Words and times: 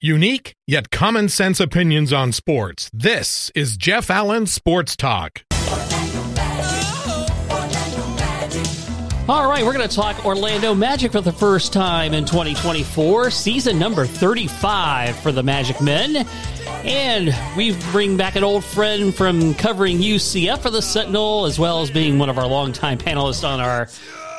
Unique 0.00 0.54
yet 0.64 0.92
common 0.92 1.28
sense 1.28 1.58
opinions 1.58 2.12
on 2.12 2.30
sports. 2.30 2.88
This 2.94 3.50
is 3.56 3.76
Jeff 3.76 4.10
Allen 4.10 4.46
Sports 4.46 4.94
Talk. 4.94 5.42
All 9.28 9.50
right, 9.50 9.64
we're 9.64 9.72
going 9.72 9.88
to 9.88 9.94
talk 9.94 10.24
Orlando 10.24 10.72
Magic 10.72 11.10
for 11.10 11.20
the 11.20 11.32
first 11.32 11.72
time 11.72 12.14
in 12.14 12.24
2024, 12.26 13.32
season 13.32 13.76
number 13.80 14.06
35 14.06 15.16
for 15.16 15.32
the 15.32 15.42
Magic 15.42 15.80
Men. 15.80 16.24
And 16.84 17.34
we 17.56 17.72
bring 17.90 18.16
back 18.16 18.36
an 18.36 18.44
old 18.44 18.62
friend 18.64 19.12
from 19.12 19.52
covering 19.54 19.98
UCF 19.98 20.60
for 20.60 20.70
the 20.70 20.80
Sentinel, 20.80 21.44
as 21.44 21.58
well 21.58 21.82
as 21.82 21.90
being 21.90 22.20
one 22.20 22.30
of 22.30 22.38
our 22.38 22.46
longtime 22.46 22.98
panelists 22.98 23.46
on 23.46 23.58
our 23.58 23.86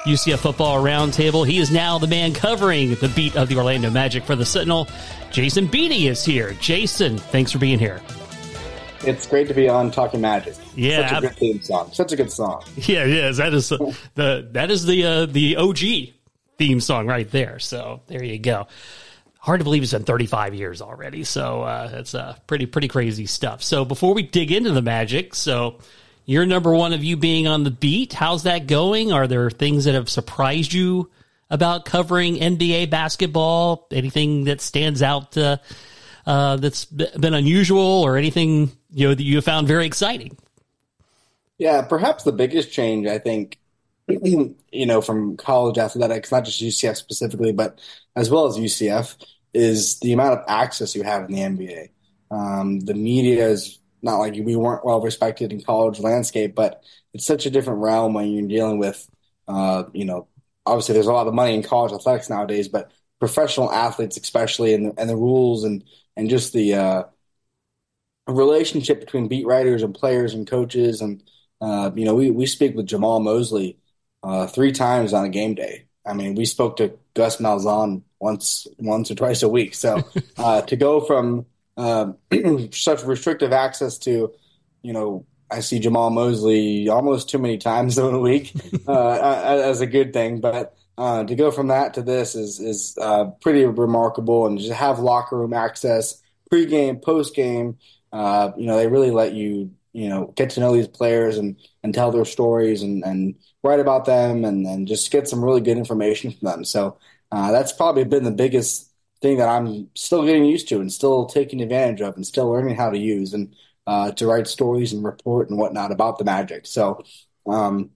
UCF 0.06 0.40
football 0.40 0.82
roundtable. 0.82 1.46
He 1.46 1.58
is 1.58 1.70
now 1.70 2.00
the 2.00 2.08
man 2.08 2.34
covering 2.34 2.96
the 2.96 3.10
beat 3.10 3.36
of 3.36 3.50
the 3.50 3.58
Orlando 3.58 3.90
Magic 3.90 4.24
for 4.24 4.36
the 4.36 4.46
Sentinel. 4.46 4.88
Jason 5.32 5.68
Beede 5.68 6.10
is 6.10 6.26
here. 6.26 6.54
Jason, 6.60 7.18
thanks 7.18 7.52
for 7.52 7.60
being 7.60 7.80
here. 7.80 8.02
It's 9.04 9.28
great 9.28 9.48
to 9.48 9.54
be 9.54 9.70
on 9.70 9.92
Talking 9.92 10.22
Magic. 10.22 10.56
Yeah, 10.76 11.08
such 11.08 11.18
a 11.18 11.22
good 11.22 11.36
theme 11.38 11.62
song. 11.62 11.90
Such 11.94 12.12
a 12.12 12.16
good 12.16 12.32
song. 12.32 12.64
Yeah, 12.76 13.06
yeah. 13.06 13.32
That 13.32 13.54
is 13.54 13.70
the 13.70 14.50
that 14.52 14.72
is 14.72 14.86
the 14.86 15.06
uh, 15.06 15.26
the 15.26 15.56
OG 15.56 15.80
theme 16.58 16.82
song 16.82 17.08
right 17.08 17.30
there. 17.30 17.60
So 17.60 18.02
there 18.08 18.24
you 18.24 18.40
go. 18.40 18.68
Hard 19.38 19.62
to 19.62 19.64
believe 19.64 19.84
it's 19.84 19.94
been 19.94 20.04
35 20.04 20.54
years 20.54 20.82
already. 20.82 21.24
So 21.24 21.62
uh, 21.62 21.92
it's 21.94 22.14
uh, 22.14 22.36
pretty 22.46 22.66
pretty 22.66 22.90
crazy 22.90 23.26
stuff. 23.26 23.64
So 23.64 23.86
before 23.86 24.14
we 24.14 24.24
dig 24.24 24.52
into 24.52 24.72
the 24.72 24.82
Magic, 24.82 25.34
so 25.34 25.80
you're 26.26 26.46
number 26.46 26.74
one 26.74 26.92
of 26.92 27.04
you 27.04 27.16
being 27.16 27.48
on 27.48 27.64
the 27.64 27.72
beat. 27.72 28.12
How's 28.12 28.44
that 28.44 28.68
going? 28.68 29.14
Are 29.14 29.28
there 29.28 29.50
things 29.50 29.86
that 29.86 29.94
have 29.94 30.10
surprised 30.10 30.74
you 30.74 31.10
about 31.50 31.86
covering 31.86 32.36
NBA 32.36 32.90
basketball? 32.90 33.88
Anything 33.92 34.46
that 34.46 34.62
stands 34.62 35.02
out 35.02 35.38
uh, 35.38 35.58
uh, 36.26 36.58
that's 36.58 36.86
been 36.86 37.34
unusual 37.34 37.80
or 37.80 38.18
anything 38.18 38.72
you 38.92 39.08
know 39.08 39.14
that 39.14 39.24
you 39.24 39.42
found 39.42 39.68
very 39.68 39.86
exciting? 39.86 40.38
Yeah, 41.58 41.82
perhaps 41.82 42.24
the 42.24 42.32
biggest 42.32 42.72
change 42.72 43.06
I 43.08 43.20
think, 43.20 43.60
you 44.08 44.56
know, 44.72 45.02
from 45.02 45.38
college 45.38 45.78
athletics, 45.78 46.32
not 46.32 46.46
just 46.46 46.62
UCF 46.62 46.96
specifically, 46.96 47.52
but 47.52 47.80
as 48.16 48.30
well 48.30 48.48
as 48.48 48.58
UCF, 48.58 49.16
is 49.54 50.00
the 50.00 50.14
amount 50.14 50.40
of 50.40 50.46
access 50.48 50.96
you 50.96 51.04
have 51.04 51.30
in 51.30 51.32
the 51.32 51.42
NBA. 51.42 51.90
Um, 52.32 52.80
the 52.80 52.94
media 52.94 53.48
is 53.48 53.80
not 54.02 54.18
like 54.18 54.34
we 54.34 54.56
weren't 54.56 54.86
well 54.86 55.02
respected 55.02 55.52
in 55.52 55.62
college 55.62 56.00
landscape, 56.00 56.56
but 56.56 56.84
it's 57.14 57.26
such 57.26 57.46
a 57.46 57.50
different 57.50 57.80
realm 57.80 58.14
when 58.14 58.32
you're 58.32 58.48
dealing 58.48 58.78
with, 58.78 59.10
uh, 59.48 59.84
you 59.94 60.06
know, 60.06 60.28
obviously 60.70 60.94
there's 60.94 61.08
a 61.08 61.14
lot 61.14 61.28
of 61.28 61.34
money 61.34 61.56
in 61.56 61.64
college 61.64 61.92
athletics 61.92 62.30
nowadays, 62.30 62.68
but 62.68 62.92
professional 63.20 63.72
athletes, 63.72 64.18
especially, 64.18 64.74
and 64.74 64.86
the, 64.86 64.94
and 65.00 65.10
the 65.10 65.16
rules 65.16 65.64
and 65.64 65.84
and 66.16 66.30
just 66.30 66.54
the 66.54 66.74
uh, 66.74 67.04
relationship 68.28 69.00
between 69.00 69.28
beat 69.28 69.46
writers 69.46 69.84
and 69.84 69.94
players 69.94 70.34
and 70.34 70.48
coaches, 70.48 71.02
and 71.02 71.24
uh, 71.62 71.92
you 71.96 72.06
know, 72.06 72.16
we 72.16 72.32
we 72.32 72.46
speak 72.46 72.76
with 72.76 72.88
Jamahl 72.88 73.24
Mosley 73.24 73.78
uh, 74.24 74.48
three 74.48 74.72
times 74.72 75.14
on 75.14 75.26
a 75.26 75.30
game 75.30 75.56
day. 75.56 75.86
I 76.06 76.14
mean, 76.14 76.36
we 76.36 76.46
spoke 76.46 76.78
to 76.78 76.98
Gus 77.14 77.38
Malzahn 77.38 78.04
once 78.20 78.68
once 78.80 79.12
or 79.12 79.16
twice 79.16 79.44
a 79.44 79.50
week. 79.50 79.74
So 79.74 80.04
uh, 80.38 80.62
to 80.62 80.76
go 80.76 81.02
from 81.02 81.46
uh, 81.78 82.14
such 82.72 83.04
restrictive 83.04 83.54
access 83.54 83.98
to, 84.00 84.34
you 84.82 84.94
know, 84.94 85.26
I 85.52 85.62
see 85.62 85.80
Jamahl 85.80 86.12
Mosley 86.12 86.90
almost 86.90 87.30
too 87.30 87.40
many 87.40 87.58
times 87.58 87.98
in 87.98 88.14
a 88.14 88.20
week 88.20 88.54
uh, 88.88 89.20
as 89.46 89.82
a 89.82 89.88
good 89.88 90.14
thing. 90.14 90.40
But 90.42 90.76
uh, 90.98 91.24
to 91.24 91.36
go 91.36 91.52
from 91.52 91.68
that 91.68 91.94
to 91.96 92.02
this 92.02 92.36
is 92.36 92.60
is 92.60 92.98
uh, 93.02 93.26
pretty 93.42 93.66
remarkable, 93.66 94.46
and 94.46 94.60
just 94.60 94.72
have 94.74 95.00
locker 95.00 95.38
room 95.38 95.54
access, 95.54 96.22
pregame, 96.52 97.02
postgame. 97.02 97.78
Uh, 98.12 98.52
you 98.58 98.66
know, 98.66 98.78
they 98.78 98.88
really 98.88 99.12
let 99.12 99.34
you 99.34 99.72
you 99.94 100.10
know 100.10 100.34
get 100.36 100.52
to 100.52 100.60
know 100.60 100.74
these 100.74 100.88
players 100.88 101.38
and 101.38 101.56
and 101.84 101.94
tell 101.94 102.12
their 102.12 102.26
stories 102.26 102.84
and 102.84 103.04
and 103.04 103.36
write 103.64 103.80
about 103.80 104.06
them 104.06 104.46
and 104.46 104.66
and 104.66 104.88
just 104.88 105.12
get 105.12 105.28
some 105.28 105.44
really 105.44 105.62
good 105.62 105.78
information 105.78 106.32
from 106.32 106.48
them. 106.48 106.66
So 106.66 106.98
uh, 107.32 107.52
that's 107.52 107.72
probably 107.72 108.04
been 108.04 108.24
the 108.24 108.32
biggest 108.32 108.92
thing 109.22 109.38
that 109.38 109.50
I'm 109.50 109.90
still 109.96 110.26
getting 110.26 110.46
used 110.46 110.70
to 110.70 110.80
and 110.80 110.92
still 110.92 111.26
taking 111.26 111.62
advantage 111.62 112.02
of 112.02 112.16
and 112.16 112.26
still 112.26 112.50
learning 112.50 112.76
how 112.76 112.90
to 112.90 112.98
use 112.98 113.34
and 113.34 113.54
uh, 113.90 114.12
to 114.12 114.28
write 114.28 114.48
stories 114.48 114.94
and 114.94 115.04
report 115.04 115.50
and 115.50 115.58
whatnot 115.58 115.92
about 115.92 116.20
the 116.20 116.24
Magic. 116.24 116.68
So, 116.68 117.02
um, 117.48 117.90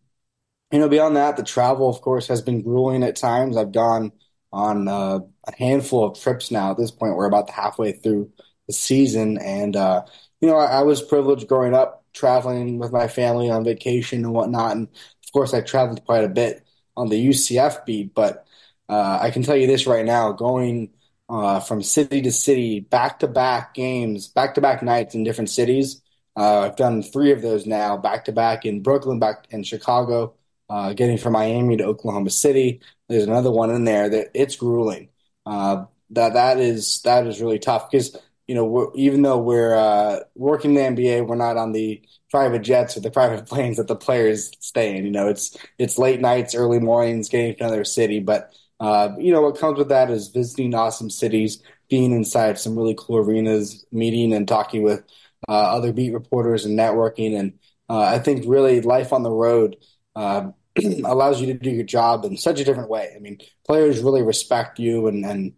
you 0.72 0.80
know, 0.80 0.90
beyond 0.90 1.18
that, 1.18 1.38
the 1.38 1.44
travel, 1.44 1.88
of 1.88 2.02
course, 2.02 2.28
has 2.30 2.42
been 2.42 2.64
grueling 2.64 3.04
at 3.04 3.16
times. 3.16 3.56
I've 3.56 3.72
gone 3.72 4.12
on 4.52 4.88
uh, 4.88 5.20
a 5.46 5.56
handful 5.56 6.04
of 6.04 6.20
trips 6.20 6.50
now. 6.50 6.72
At 6.72 6.78
this 6.78 6.90
point, 6.90 7.16
we're 7.16 7.28
about 7.28 7.52
halfway 7.52 7.92
through 7.92 8.32
the 8.66 8.74
season, 8.74 9.38
and 9.38 9.76
uh, 9.76 10.04
you 10.42 10.48
know, 10.48 10.58
I, 10.58 10.80
I, 10.80 10.82
was 10.82 11.00
privileged 11.00 11.48
growing 11.48 11.76
up 11.76 12.04
traveling 12.12 12.80
with 12.80 12.92
my 12.92 13.08
family 13.08 13.52
on 13.52 13.64
vacation 13.64 14.26
and 14.26 14.34
whatnot. 14.34 14.72
And 14.72 14.88
of 14.88 15.32
course, 15.32 15.54
I 15.54 15.62
traveled 15.62 16.04
quite 16.06 16.24
a 16.24 16.30
bit 16.30 16.66
on 16.98 17.10
the 17.10 17.28
UCF 17.28 17.86
beat. 17.86 18.16
But 18.16 18.48
uh, 18.90 19.20
I 19.22 19.30
can 19.30 19.44
tell 19.44 19.56
you 19.56 19.68
this 19.68 19.86
right 19.86 20.06
now: 20.06 20.32
going 20.32 20.90
uh, 21.34 21.60
from 21.60 21.82
city 21.82 22.22
to 22.22 22.32
city, 22.32 22.80
back 22.80 23.20
to 23.20 23.28
back 23.28 23.74
games, 23.74 24.28
back 24.28 24.54
to 24.54 24.62
back 24.62 24.84
nights 24.84 25.16
in 25.16 25.24
different 25.24 25.50
cities. 25.50 26.02
Uh, 26.38 26.62
I've 26.62 26.76
done 26.76 27.02
three 27.02 27.32
of 27.32 27.42
those 27.42 27.66
now, 27.66 27.98
back 27.98 28.26
to 28.26 28.32
back 28.32 28.66
in 28.66 28.84
Brooklyn, 28.84 29.20
back 29.20 29.48
in 29.50 29.64
Chicago, 29.64 30.36
uh, 30.70 30.94
getting 30.94 31.18
from 31.18 31.34
Miami 31.34 31.78
to 31.78 31.86
Oklahoma 31.86 32.30
City. 32.30 32.82
There's 33.10 33.24
another 33.24 33.52
one 33.52 33.72
in 33.72 33.84
there 33.84 34.10
that 34.10 34.30
it's 34.36 34.56
grueling. 34.56 35.10
Uh, 35.46 35.86
that 36.12 36.34
that 36.34 36.60
is 36.60 37.02
that 37.04 37.26
is 37.26 37.42
really 37.42 37.60
tough 37.60 37.90
because 37.90 38.16
you 38.48 38.54
know 38.54 38.92
even 38.96 39.24
though 39.24 39.40
we're 39.40 39.76
uh, 39.76 40.20
working 40.36 40.76
the 40.76 40.82
NBA, 40.82 41.22
we're 41.24 41.36
not 41.36 41.58
on 41.58 41.72
the 41.72 42.04
private 42.30 42.60
jets 42.62 42.96
or 42.96 43.00
the 43.00 43.12
private 43.12 43.46
planes 43.48 43.78
that 43.78 43.88
the 43.88 43.96
players 43.96 44.52
stay 44.60 44.96
in. 44.96 45.04
You 45.06 45.12
know, 45.12 45.30
it's 45.30 45.58
it's 45.80 45.98
late 45.98 46.20
nights, 46.22 46.54
early 46.54 46.80
mornings, 46.80 47.30
getting 47.30 47.56
to 47.56 47.64
another 47.64 47.86
city, 47.86 48.20
but 48.20 48.54
uh, 48.84 49.16
you 49.18 49.32
know, 49.32 49.42
what 49.42 49.58
comes 49.58 49.78
with 49.78 49.88
that 49.88 50.12
is 50.12 50.28
visiting 50.28 50.76
awesome 50.76 51.10
cities, 51.10 51.64
being 51.90 52.12
inside 52.12 52.60
some 52.60 52.78
really 52.78 52.96
cool 52.98 53.16
arenas, 53.16 53.86
meeting 53.94 54.34
and 54.34 54.46
talking 54.46 54.84
with 54.84 55.02
uh, 55.48 55.54
other 55.54 55.94
beat 55.94 56.14
reporters 56.14 56.66
and 56.66 56.78
networking. 56.78 57.40
And 57.40 57.54
uh, 57.90 58.02
I 58.02 58.20
think 58.20 58.44
really 58.46 58.82
life 58.82 59.14
on 59.14 59.24
the 59.24 59.32
road 59.32 59.78
uh, 60.18 60.52
allows 61.06 61.40
you 61.40 61.48
to 61.48 61.54
do 61.54 61.70
your 61.70 61.86
job 61.86 62.26
in 62.26 62.36
such 62.36 62.60
a 62.60 62.66
different 62.66 62.90
way. 62.90 63.14
I 63.16 63.20
mean, 63.20 63.38
players 63.66 64.02
really 64.02 64.22
respect 64.22 64.80
you, 64.80 65.08
and, 65.08 65.24
and 65.24 65.54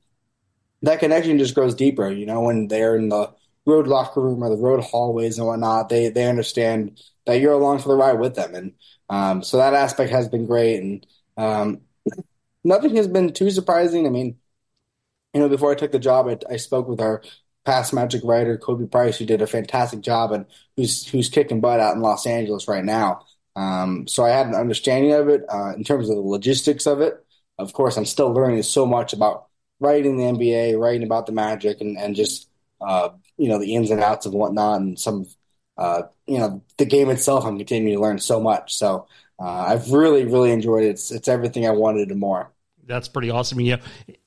that 0.83 0.99
connection 0.99 1.39
just 1.39 1.55
grows 1.55 1.73
deeper. 1.73 2.11
You 2.11 2.27
know, 2.27 2.41
when 2.41 2.67
they're 2.67 2.95
in 2.95 3.09
the 3.09 3.31
road 3.65 3.87
locker 3.87 4.21
room 4.21 4.43
or 4.43 4.49
the 4.49 4.61
road 4.61 4.83
hallways 4.83 5.39
and 5.39 5.47
whatnot, 5.47 5.89
they 5.89 6.09
they 6.09 6.29
understand 6.29 7.01
that 7.25 7.39
you're 7.39 7.53
along 7.53 7.79
for 7.79 7.89
the 7.89 7.95
ride 7.95 8.19
with 8.19 8.35
them, 8.35 8.53
and 8.53 8.73
um, 9.09 9.41
so 9.41 9.57
that 9.57 9.73
aspect 9.73 10.11
has 10.11 10.27
been 10.27 10.45
great. 10.45 10.79
And 10.79 11.07
um, 11.37 11.81
nothing 12.65 12.95
has 12.97 13.07
been 13.07 13.31
too 13.33 13.51
surprising. 13.51 14.07
I 14.07 14.09
mean, 14.09 14.37
you 15.33 15.41
know, 15.41 15.49
before 15.49 15.71
I 15.71 15.75
took 15.75 15.91
the 15.91 15.99
job, 15.99 16.27
I, 16.27 16.37
I 16.53 16.57
spoke 16.57 16.87
with 16.87 17.01
our 17.01 17.21
past 17.65 17.93
Magic 17.93 18.21
writer 18.23 18.57
Khobi 18.57 18.89
Price, 18.89 19.17
who 19.17 19.25
did 19.25 19.41
a 19.41 19.47
fantastic 19.47 20.01
job 20.01 20.31
and 20.31 20.45
who's 20.77 21.07
who's 21.07 21.29
kicking 21.29 21.61
butt 21.61 21.79
out 21.79 21.95
in 21.95 22.01
Los 22.01 22.25
Angeles 22.25 22.67
right 22.67 22.85
now. 22.85 23.25
Um, 23.55 24.07
so 24.07 24.23
I 24.25 24.29
had 24.29 24.47
an 24.47 24.55
understanding 24.55 25.13
of 25.13 25.29
it 25.29 25.43
uh, 25.49 25.73
in 25.75 25.83
terms 25.83 26.09
of 26.09 26.15
the 26.15 26.21
logistics 26.21 26.85
of 26.85 27.01
it. 27.01 27.25
Of 27.57 27.73
course, 27.73 27.97
I'm 27.97 28.05
still 28.05 28.33
learning 28.33 28.63
so 28.63 28.85
much 28.85 29.13
about 29.13 29.47
writing 29.79 30.17
the 30.17 30.25
NBA, 30.25 30.75
writing 30.75 31.03
about 31.03 31.25
the 31.25 31.31
Magic, 31.31 31.81
and 31.81 31.97
and 31.97 32.15
just 32.15 32.49
uh, 32.81 33.09
you 33.37 33.49
know 33.49 33.59
the 33.59 33.75
ins 33.75 33.91
and 33.91 34.01
outs 34.01 34.25
of 34.25 34.33
whatnot, 34.33 34.81
and 34.81 34.99
some 34.99 35.25
uh, 35.77 36.03
you 36.27 36.39
know 36.39 36.63
the 36.77 36.85
game 36.85 37.09
itself. 37.09 37.45
I'm 37.45 37.57
continuing 37.57 37.97
to 37.97 38.01
learn 38.01 38.19
so 38.19 38.39
much. 38.39 38.75
So 38.75 39.07
uh, 39.39 39.65
I've 39.67 39.91
really 39.91 40.25
really 40.25 40.51
enjoyed 40.51 40.83
it. 40.83 40.89
It's 40.89 41.11
it's 41.11 41.27
everything 41.27 41.67
I 41.67 41.71
wanted 41.71 42.09
and 42.11 42.19
more 42.19 42.51
that's 42.87 43.07
pretty 43.07 43.29
awesome. 43.29 43.59
You 43.59 43.77
know, 43.77 43.81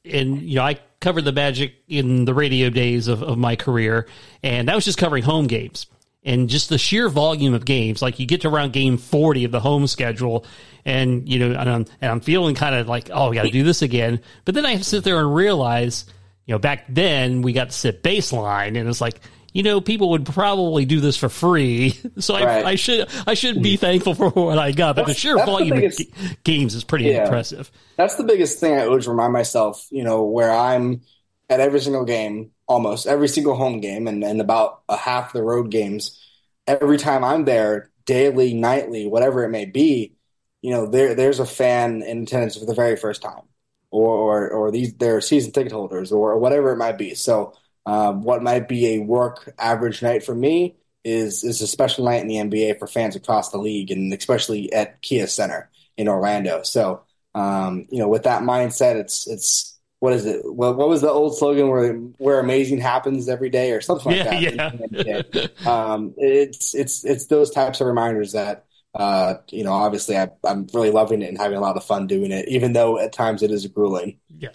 and 0.04 0.42
you 0.42 0.56
know, 0.56 0.62
I 0.62 0.78
covered 1.00 1.24
the 1.24 1.32
Magic 1.32 1.74
in 1.88 2.24
the 2.24 2.34
radio 2.34 2.70
days 2.70 3.08
of, 3.08 3.22
of 3.22 3.38
my 3.38 3.56
career, 3.56 4.06
and 4.42 4.68
that 4.68 4.74
was 4.74 4.84
just 4.84 4.98
covering 4.98 5.22
home 5.24 5.46
games. 5.46 5.86
And 6.24 6.50
just 6.50 6.68
the 6.68 6.78
sheer 6.78 7.08
volume 7.08 7.54
of 7.54 7.64
games, 7.64 8.02
like 8.02 8.18
you 8.18 8.26
get 8.26 8.42
to 8.42 8.48
around 8.48 8.72
game 8.72 8.98
forty 8.98 9.44
of 9.44 9.52
the 9.52 9.60
home 9.60 9.86
schedule, 9.86 10.44
and 10.84 11.26
you 11.28 11.38
know, 11.38 11.58
and 11.58 11.70
I'm, 11.70 11.86
and 12.00 12.10
I'm 12.10 12.20
feeling 12.20 12.54
kind 12.54 12.74
of 12.74 12.88
like, 12.88 13.08
oh, 13.12 13.30
we 13.30 13.36
got 13.36 13.44
to 13.44 13.50
do 13.50 13.62
this 13.62 13.82
again. 13.82 14.20
But 14.44 14.54
then 14.54 14.66
I 14.66 14.78
sit 14.78 15.04
there 15.04 15.20
and 15.20 15.34
realize, 15.34 16.04
you 16.44 16.52
know, 16.52 16.58
back 16.58 16.84
then 16.88 17.40
we 17.40 17.52
got 17.52 17.70
to 17.70 17.72
sit 17.74 18.02
baseline, 18.02 18.78
and 18.78 18.88
it's 18.88 19.00
like, 19.00 19.20
you 19.52 19.62
know, 19.62 19.80
people 19.80 20.10
would 20.10 20.26
probably 20.26 20.84
do 20.84 21.00
this 21.00 21.16
for 21.16 21.28
free. 21.28 21.98
So 22.18 22.34
I, 22.34 22.44
right. 22.44 22.64
I 22.64 22.74
should 22.74 23.08
I 23.26 23.34
should 23.34 23.62
be 23.62 23.74
mm-hmm. 23.74 23.80
thankful 23.80 24.14
for 24.14 24.30
what 24.30 24.58
I 24.58 24.72
got. 24.72 24.96
But 24.96 25.06
that's, 25.06 25.16
the 25.16 25.20
sheer 25.20 25.36
volume 25.36 25.76
the 25.76 25.82
biggest, 25.82 26.00
of 26.00 26.42
games 26.42 26.74
is 26.74 26.82
pretty 26.82 27.04
yeah, 27.04 27.24
impressive. 27.24 27.70
That's 27.96 28.16
the 28.16 28.24
biggest 28.24 28.58
thing 28.58 28.74
I 28.74 28.86
always 28.86 29.06
remind 29.06 29.32
myself. 29.32 29.86
You 29.90 30.02
know, 30.02 30.24
where 30.24 30.50
I'm 30.50 31.02
at 31.48 31.60
every 31.60 31.80
single 31.80 32.04
game, 32.04 32.50
almost 32.66 33.06
every 33.06 33.28
single 33.28 33.54
home 33.54 33.80
game, 33.80 34.08
and, 34.08 34.24
and 34.24 34.40
about 34.40 34.82
a 34.88 34.96
half 34.96 35.32
the 35.32 35.42
road 35.42 35.70
games. 35.70 36.20
Every 36.66 36.98
time 36.98 37.22
I'm 37.22 37.44
there, 37.44 37.90
daily, 38.04 38.52
nightly, 38.52 39.06
whatever 39.06 39.44
it 39.44 39.50
may 39.50 39.64
be, 39.64 40.16
you 40.60 40.72
know, 40.72 40.86
there 40.86 41.14
there's 41.14 41.38
a 41.38 41.46
fan 41.46 42.02
in 42.02 42.24
attendance 42.24 42.56
for 42.56 42.66
the 42.66 42.74
very 42.74 42.96
first 42.96 43.22
time, 43.22 43.44
or 43.90 44.12
or, 44.12 44.50
or 44.50 44.70
these 44.72 44.94
they're 44.94 45.20
season 45.20 45.52
ticket 45.52 45.72
holders, 45.72 46.10
or 46.10 46.36
whatever 46.38 46.72
it 46.72 46.78
might 46.78 46.98
be. 46.98 47.14
So 47.14 47.54
uh, 47.88 48.12
what 48.12 48.42
might 48.42 48.68
be 48.68 48.96
a 48.96 48.98
work 48.98 49.54
average 49.58 50.02
night 50.02 50.22
for 50.22 50.34
me 50.34 50.76
is 51.04 51.42
is 51.42 51.62
a 51.62 51.66
special 51.66 52.04
night 52.04 52.20
in 52.20 52.28
the 52.28 52.34
NBA 52.34 52.78
for 52.78 52.86
fans 52.86 53.16
across 53.16 53.50
the 53.50 53.56
league, 53.56 53.90
and 53.90 54.12
especially 54.12 54.70
at 54.74 55.00
Kia 55.00 55.26
Center 55.26 55.70
in 55.96 56.06
Orlando. 56.06 56.62
So, 56.64 57.00
um, 57.34 57.86
you 57.90 57.98
know, 57.98 58.08
with 58.08 58.24
that 58.24 58.42
mindset, 58.42 58.96
it's 58.96 59.26
it's 59.26 59.78
what 60.00 60.12
is 60.12 60.26
it? 60.26 60.42
What, 60.44 60.76
what 60.76 60.90
was 60.90 61.00
the 61.00 61.10
old 61.10 61.38
slogan 61.38 61.68
where 61.68 61.94
where 62.18 62.40
amazing 62.40 62.78
happens 62.78 63.26
every 63.26 63.48
day 63.48 63.72
or 63.72 63.80
something 63.80 64.12
like 64.14 64.42
yeah, 64.42 64.70
that? 64.70 65.52
Yeah. 65.64 65.66
um, 65.66 66.12
it's 66.18 66.74
it's 66.74 67.06
it's 67.06 67.24
those 67.28 67.50
types 67.50 67.80
of 67.80 67.86
reminders 67.86 68.32
that 68.32 68.66
uh, 68.94 69.36
you 69.50 69.64
know, 69.64 69.72
obviously 69.72 70.18
I, 70.18 70.28
I'm 70.44 70.66
really 70.74 70.90
loving 70.90 71.22
it 71.22 71.28
and 71.28 71.38
having 71.38 71.56
a 71.56 71.62
lot 71.62 71.76
of 71.76 71.84
fun 71.84 72.06
doing 72.06 72.32
it, 72.32 72.48
even 72.48 72.72
though 72.72 72.98
at 72.98 73.12
times 73.12 73.42
it 73.42 73.50
is 73.50 73.66
grueling. 73.66 74.18
Yeah. 74.36 74.50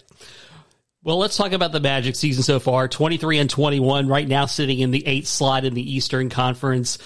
Well, 1.04 1.18
let's 1.18 1.36
talk 1.36 1.52
about 1.52 1.72
the 1.72 1.80
Magic 1.80 2.16
season 2.16 2.42
so 2.42 2.58
far. 2.58 2.88
23 2.88 3.38
and 3.38 3.50
21 3.50 4.08
right 4.08 4.26
now 4.26 4.46
sitting 4.46 4.78
in 4.78 4.90
the 4.90 5.06
eighth 5.06 5.26
slot 5.26 5.66
in 5.66 5.74
the 5.74 5.94
Eastern 5.94 6.30
Conference. 6.30 6.96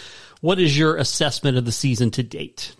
What 0.40 0.60
is 0.60 0.78
your 0.78 0.96
assessment 0.96 1.58
of 1.58 1.64
the 1.64 1.72
season 1.72 2.12
to 2.12 2.22
date? 2.22 2.76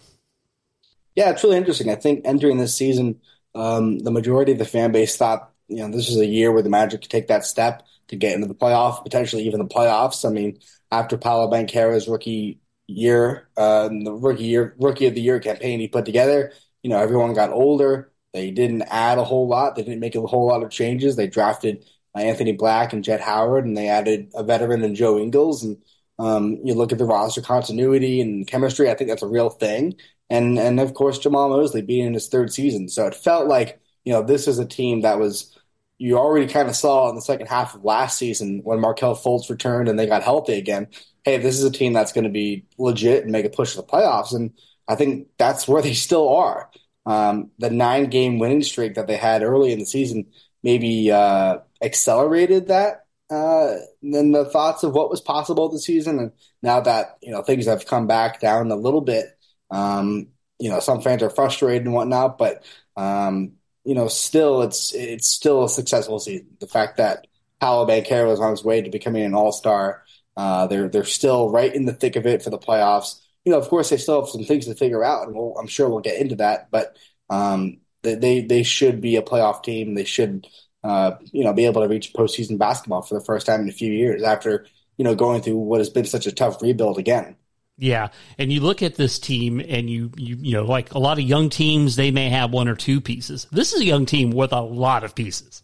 Yeah, 1.16 1.30
it's 1.30 1.42
really 1.42 1.56
interesting. 1.56 1.90
I 1.90 1.96
think 1.96 2.20
entering 2.24 2.58
this 2.58 2.76
season, 2.76 3.20
um, 3.56 3.98
the 3.98 4.12
majority 4.12 4.52
of 4.52 4.58
the 4.58 4.64
fan 4.64 4.92
base 4.92 5.16
thought, 5.16 5.50
you 5.66 5.78
know, 5.78 5.90
this 5.90 6.08
is 6.08 6.20
a 6.20 6.26
year 6.26 6.52
where 6.52 6.62
the 6.62 6.70
Magic 6.70 7.00
could 7.00 7.10
take 7.10 7.26
that 7.26 7.44
step 7.44 7.84
to 8.06 8.16
get 8.16 8.36
into 8.36 8.46
the 8.46 8.54
playoff, 8.54 9.02
potentially 9.02 9.42
even 9.42 9.58
the 9.58 9.66
playoffs. 9.66 10.24
I 10.24 10.32
mean, 10.32 10.60
after 10.92 11.18
Paolo 11.18 11.50
Banchero's 11.50 12.06
rookie 12.06 12.60
year, 12.86 13.48
uh, 13.56 13.88
the 13.88 14.12
rookie 14.12 14.44
year, 14.44 14.76
rookie 14.78 15.06
of 15.06 15.16
the 15.16 15.20
year 15.20 15.40
campaign 15.40 15.80
he 15.80 15.88
put 15.88 16.04
together, 16.04 16.52
you 16.84 16.90
know, 16.90 16.98
everyone 17.00 17.34
got 17.34 17.50
older. 17.50 18.12
They 18.32 18.50
didn't 18.50 18.82
add 18.82 19.18
a 19.18 19.24
whole 19.24 19.48
lot. 19.48 19.74
They 19.74 19.82
didn't 19.82 20.00
make 20.00 20.14
a 20.14 20.20
whole 20.20 20.46
lot 20.48 20.62
of 20.62 20.70
changes. 20.70 21.16
They 21.16 21.26
drafted 21.26 21.84
uh, 22.14 22.20
Anthony 22.20 22.52
Black 22.52 22.92
and 22.92 23.04
Jett 23.04 23.20
Howard, 23.20 23.64
and 23.64 23.76
they 23.76 23.88
added 23.88 24.30
a 24.34 24.42
veteran 24.42 24.82
and 24.82 24.96
Joe 24.96 25.18
Ingles. 25.18 25.64
And 25.64 25.78
um, 26.18 26.58
you 26.64 26.74
look 26.74 26.92
at 26.92 26.98
the 26.98 27.04
roster 27.04 27.40
continuity 27.40 28.20
and 28.20 28.46
chemistry. 28.46 28.90
I 28.90 28.94
think 28.94 29.08
that's 29.10 29.22
a 29.22 29.28
real 29.28 29.50
thing. 29.50 29.96
And 30.30 30.58
and 30.58 30.78
of 30.80 30.94
course 30.94 31.18
Jamahl 31.18 31.48
Mosley 31.48 31.82
being 31.82 32.06
in 32.06 32.14
his 32.14 32.28
third 32.28 32.52
season, 32.52 32.88
so 32.88 33.06
it 33.06 33.14
felt 33.14 33.46
like 33.48 33.80
you 34.04 34.12
know 34.12 34.22
this 34.22 34.46
is 34.46 34.58
a 34.58 34.66
team 34.66 35.00
that 35.02 35.18
was 35.18 35.58
you 35.98 36.16
already 36.18 36.46
kind 36.46 36.68
of 36.68 36.76
saw 36.76 37.08
in 37.08 37.16
the 37.16 37.22
second 37.22 37.48
half 37.48 37.74
of 37.74 37.84
last 37.84 38.18
season 38.18 38.60
when 38.64 38.80
Markelle 38.80 39.16
Fultz 39.16 39.50
returned 39.50 39.88
and 39.88 39.98
they 39.98 40.06
got 40.06 40.22
healthy 40.22 40.54
again. 40.54 40.88
Hey, 41.24 41.38
this 41.38 41.58
is 41.58 41.64
a 41.64 41.70
team 41.70 41.92
that's 41.92 42.12
going 42.12 42.24
to 42.24 42.30
be 42.30 42.64
legit 42.78 43.24
and 43.24 43.32
make 43.32 43.44
a 43.44 43.50
push 43.50 43.72
to 43.72 43.78
the 43.78 43.82
playoffs. 43.82 44.34
And 44.34 44.52
I 44.86 44.94
think 44.94 45.28
that's 45.38 45.66
where 45.66 45.82
they 45.82 45.94
still 45.94 46.28
are. 46.28 46.70
Um, 47.06 47.50
the 47.58 47.70
nine 47.70 48.10
game 48.10 48.38
winning 48.38 48.62
streak 48.62 48.94
that 48.94 49.06
they 49.06 49.16
had 49.16 49.42
early 49.42 49.72
in 49.72 49.78
the 49.78 49.86
season 49.86 50.26
maybe 50.62 51.10
uh, 51.10 51.58
accelerated 51.82 52.68
that. 52.68 53.04
Uh, 53.30 53.76
then 54.02 54.32
the 54.32 54.46
thoughts 54.46 54.82
of 54.82 54.92
what 54.92 55.10
was 55.10 55.20
possible 55.20 55.68
this 55.68 55.84
season, 55.84 56.18
and 56.18 56.32
now 56.62 56.80
that 56.80 57.18
you 57.22 57.30
know 57.30 57.42
things 57.42 57.66
have 57.66 57.86
come 57.86 58.06
back 58.06 58.40
down 58.40 58.70
a 58.70 58.76
little 58.76 59.02
bit, 59.02 59.26
um, 59.70 60.28
you 60.58 60.70
know 60.70 60.80
some 60.80 61.02
fans 61.02 61.22
are 61.22 61.30
frustrated 61.30 61.84
and 61.84 61.94
whatnot, 61.94 62.38
but 62.38 62.64
um, 62.96 63.52
you 63.84 63.94
know 63.94 64.08
still 64.08 64.62
it's 64.62 64.94
it's 64.94 65.28
still 65.28 65.64
a 65.64 65.68
successful 65.68 66.18
season. 66.18 66.48
The 66.58 66.66
fact 66.66 66.96
that 66.96 67.26
Paolo 67.60 67.86
Banchero 67.86 68.32
is 68.32 68.40
on 68.40 68.50
his 68.52 68.64
way 68.64 68.80
to 68.80 68.90
becoming 68.90 69.24
an 69.24 69.34
All 69.34 69.52
Star, 69.52 70.04
uh, 70.36 70.66
they're 70.66 70.88
they're 70.88 71.04
still 71.04 71.50
right 71.50 71.74
in 71.74 71.84
the 71.84 71.92
thick 71.92 72.16
of 72.16 72.26
it 72.26 72.42
for 72.42 72.48
the 72.48 72.58
playoffs 72.58 73.20
you 73.48 73.54
know, 73.54 73.58
of 73.58 73.68
course, 73.68 73.88
they 73.88 73.96
still 73.96 74.20
have 74.20 74.28
some 74.28 74.44
things 74.44 74.66
to 74.66 74.74
figure 74.74 75.02
out, 75.02 75.26
and 75.26 75.34
we'll, 75.34 75.54
I'm 75.58 75.66
sure 75.66 75.88
we'll 75.88 76.00
get 76.00 76.20
into 76.20 76.36
that. 76.36 76.70
But 76.70 76.98
um, 77.30 77.78
they 78.02 78.42
they 78.42 78.62
should 78.62 79.00
be 79.00 79.16
a 79.16 79.22
playoff 79.22 79.62
team. 79.62 79.94
They 79.94 80.04
should 80.04 80.46
uh, 80.84 81.12
you 81.32 81.44
know 81.44 81.54
be 81.54 81.64
able 81.64 81.80
to 81.80 81.88
reach 81.88 82.12
postseason 82.12 82.58
basketball 82.58 83.00
for 83.00 83.14
the 83.18 83.24
first 83.24 83.46
time 83.46 83.62
in 83.62 83.68
a 83.70 83.72
few 83.72 83.90
years 83.90 84.22
after 84.22 84.66
you 84.98 85.04
know 85.04 85.14
going 85.14 85.40
through 85.40 85.56
what 85.56 85.80
has 85.80 85.88
been 85.88 86.04
such 86.04 86.26
a 86.26 86.32
tough 86.32 86.60
rebuild 86.60 86.98
again. 86.98 87.36
Yeah, 87.78 88.08
and 88.36 88.52
you 88.52 88.60
look 88.60 88.82
at 88.82 88.96
this 88.96 89.18
team, 89.18 89.62
and 89.66 89.88
you 89.88 90.12
you 90.18 90.36
you 90.38 90.52
know 90.52 90.66
like 90.66 90.92
a 90.92 90.98
lot 90.98 91.16
of 91.16 91.24
young 91.24 91.48
teams, 91.48 91.96
they 91.96 92.10
may 92.10 92.28
have 92.28 92.52
one 92.52 92.68
or 92.68 92.74
two 92.74 93.00
pieces. 93.00 93.46
This 93.50 93.72
is 93.72 93.80
a 93.80 93.86
young 93.86 94.04
team 94.04 94.30
with 94.30 94.52
a 94.52 94.60
lot 94.60 95.04
of 95.04 95.14
pieces. 95.14 95.62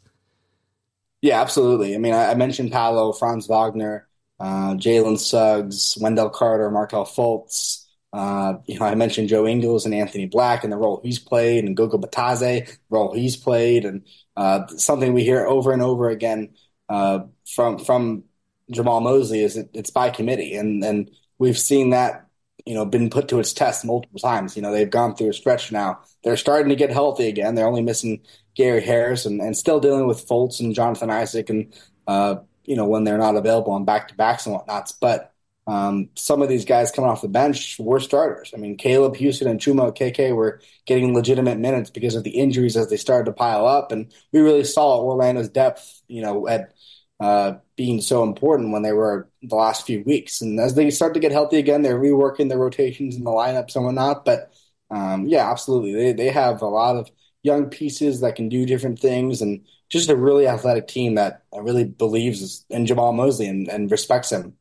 Yeah, 1.20 1.38
absolutely. 1.42 1.94
I 1.94 1.98
mean, 1.98 2.14
I, 2.14 2.30
I 2.30 2.34
mentioned 2.34 2.72
Paolo, 2.72 3.12
Franz 3.12 3.46
Wagner, 3.46 4.08
uh, 4.40 4.74
Jalen 4.74 5.18
Suggs, 5.18 5.96
Wendell 6.00 6.30
Carter, 6.30 6.70
Markelle 6.70 7.06
Fultz. 7.06 7.84
Uh, 8.12 8.54
you 8.66 8.78
know, 8.78 8.86
I 8.86 8.94
mentioned 8.94 9.28
Joe 9.28 9.46
Ingles 9.46 9.86
and 9.86 9.94
Anthony 9.94 10.26
Black 10.26 10.62
and 10.62 10.72
the 10.72 10.76
role 10.76 11.00
he's 11.02 11.18
played, 11.18 11.64
and 11.64 11.76
Goga 11.76 11.98
Bitadze, 11.98 12.66
the 12.66 12.78
role 12.88 13.12
he's 13.12 13.36
played, 13.36 13.84
and 13.84 14.02
uh, 14.36 14.66
something 14.68 15.12
we 15.12 15.24
hear 15.24 15.44
over 15.46 15.72
and 15.72 15.82
over 15.82 16.08
again 16.10 16.54
uh, 16.88 17.20
from 17.46 17.78
from 17.78 18.24
Jamahl 18.72 19.02
Mosley 19.02 19.40
is 19.40 19.56
it, 19.56 19.70
it's 19.74 19.90
by 19.90 20.10
committee, 20.10 20.54
and 20.54 20.84
and 20.84 21.10
we've 21.38 21.58
seen 21.58 21.90
that 21.90 22.26
you 22.64 22.74
know 22.74 22.84
been 22.84 23.10
put 23.10 23.28
to 23.28 23.40
its 23.40 23.52
test 23.52 23.84
multiple 23.84 24.20
times. 24.20 24.56
You 24.56 24.62
know, 24.62 24.72
they've 24.72 24.90
gone 24.90 25.14
through 25.14 25.30
a 25.30 25.34
stretch 25.34 25.72
now. 25.72 26.00
They're 26.22 26.36
starting 26.36 26.68
to 26.70 26.76
get 26.76 26.90
healthy 26.90 27.28
again. 27.28 27.54
They're 27.54 27.66
only 27.66 27.82
missing 27.82 28.20
Gary 28.54 28.80
Harris 28.80 29.26
and, 29.26 29.40
and 29.40 29.56
still 29.56 29.80
dealing 29.80 30.06
with 30.06 30.26
Fultz 30.26 30.60
and 30.60 30.74
Jonathan 30.74 31.10
Isaac 31.10 31.50
and 31.50 31.74
uh, 32.06 32.36
you 32.64 32.76
know, 32.76 32.86
when 32.86 33.04
they're 33.04 33.18
not 33.18 33.36
available 33.36 33.72
on 33.72 33.84
back 33.84 34.08
to 34.08 34.14
backs 34.14 34.46
and 34.46 34.54
whatnots. 34.54 34.92
But 34.92 35.32
um, 35.66 36.10
some 36.14 36.42
of 36.42 36.48
these 36.48 36.64
guys 36.64 36.90
coming 36.90 37.10
off 37.10 37.22
the 37.22 37.28
bench 37.28 37.76
were 37.78 38.00
starters. 38.00 38.52
I 38.54 38.58
mean, 38.58 38.76
Caleb 38.76 39.16
Houstan 39.16 39.48
and 39.48 39.60
Chuma 39.60 39.92
Okeke 39.92 40.34
were 40.34 40.60
getting 40.86 41.14
legitimate 41.14 41.58
minutes 41.58 41.90
because 41.90 42.14
of 42.14 42.24
the 42.24 42.38
injuries 42.38 42.76
as 42.76 42.90
they 42.90 42.96
started 42.96 43.26
to 43.26 43.32
pile 43.32 43.66
up. 43.66 43.90
And 43.90 44.12
we 44.32 44.40
really 44.40 44.64
saw 44.64 45.00
Orlando's 45.00 45.48
depth, 45.48 46.02
you 46.06 46.22
know, 46.22 46.46
at 46.48 46.74
uh, 47.20 47.54
being 47.76 48.00
so 48.00 48.22
important 48.22 48.72
when 48.72 48.82
they 48.82 48.92
were 48.92 49.28
the 49.42 49.56
last 49.56 49.86
few 49.86 50.02
weeks. 50.04 50.42
And 50.42 50.60
as 50.60 50.74
they 50.74 50.90
start 50.90 51.14
to 51.14 51.20
get 51.20 51.32
healthy 51.32 51.58
again, 51.58 51.82
they're 51.82 51.98
reworking 51.98 52.48
the 52.48 52.58
rotations 52.58 53.16
and 53.16 53.24
the 53.24 53.30
lineups 53.30 53.76
and 53.76 53.84
whatnot. 53.86 54.24
But 54.24 54.52
um, 54.90 55.26
yeah, 55.26 55.50
absolutely. 55.50 55.94
They, 55.94 56.12
they 56.12 56.28
have 56.28 56.60
a 56.60 56.66
lot 56.66 56.96
of 56.96 57.10
young 57.42 57.70
pieces 57.70 58.20
that 58.20 58.36
can 58.36 58.48
do 58.48 58.66
different 58.66 58.98
things. 58.98 59.40
And 59.40 59.64
just 59.94 60.10
a 60.10 60.16
really 60.16 60.46
athletic 60.46 60.88
team 60.88 61.14
that 61.14 61.42
really 61.52 61.84
believes 61.84 62.66
in 62.68 62.84
Jamahl 62.84 63.14
Mosley 63.14 63.46
and, 63.46 63.68
and 63.68 63.90
respects 63.90 64.30
him. 64.30 64.54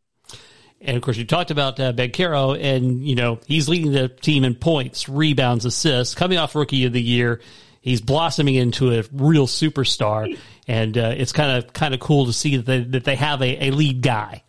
And 0.79 0.95
of 0.95 1.03
course, 1.03 1.17
you 1.17 1.25
talked 1.25 1.49
about 1.49 1.79
uh, 1.79 1.93
Banchero, 1.93 2.59
and 2.61 3.05
you 3.05 3.15
know 3.15 3.39
he's 3.45 3.69
leading 3.69 3.91
the 3.91 4.09
team 4.09 4.43
in 4.43 4.53
points, 4.55 5.07
rebounds, 5.07 5.65
assists. 5.65 6.13
Coming 6.13 6.37
off 6.37 6.55
Rookie 6.55 6.85
of 6.85 6.93
the 6.93 7.01
Year, 7.01 7.41
he's 7.81 8.01
blossoming 8.01 8.55
into 8.55 8.91
a 8.91 9.03
real 9.13 9.47
superstar, 9.47 10.37
and 10.67 10.97
uh, 10.97 11.13
it's 11.15 11.31
kind 11.31 11.57
of 11.57 11.71
kind 11.73 11.93
of 11.93 11.99
cool 12.01 12.25
to 12.25 12.33
see 12.33 12.57
that 12.57 12.65
they, 12.65 12.83
that 12.83 13.05
they 13.05 13.15
have 13.15 13.41
a, 13.41 13.67
a 13.67 13.71
lead 13.71 14.01
guy. 14.01 14.43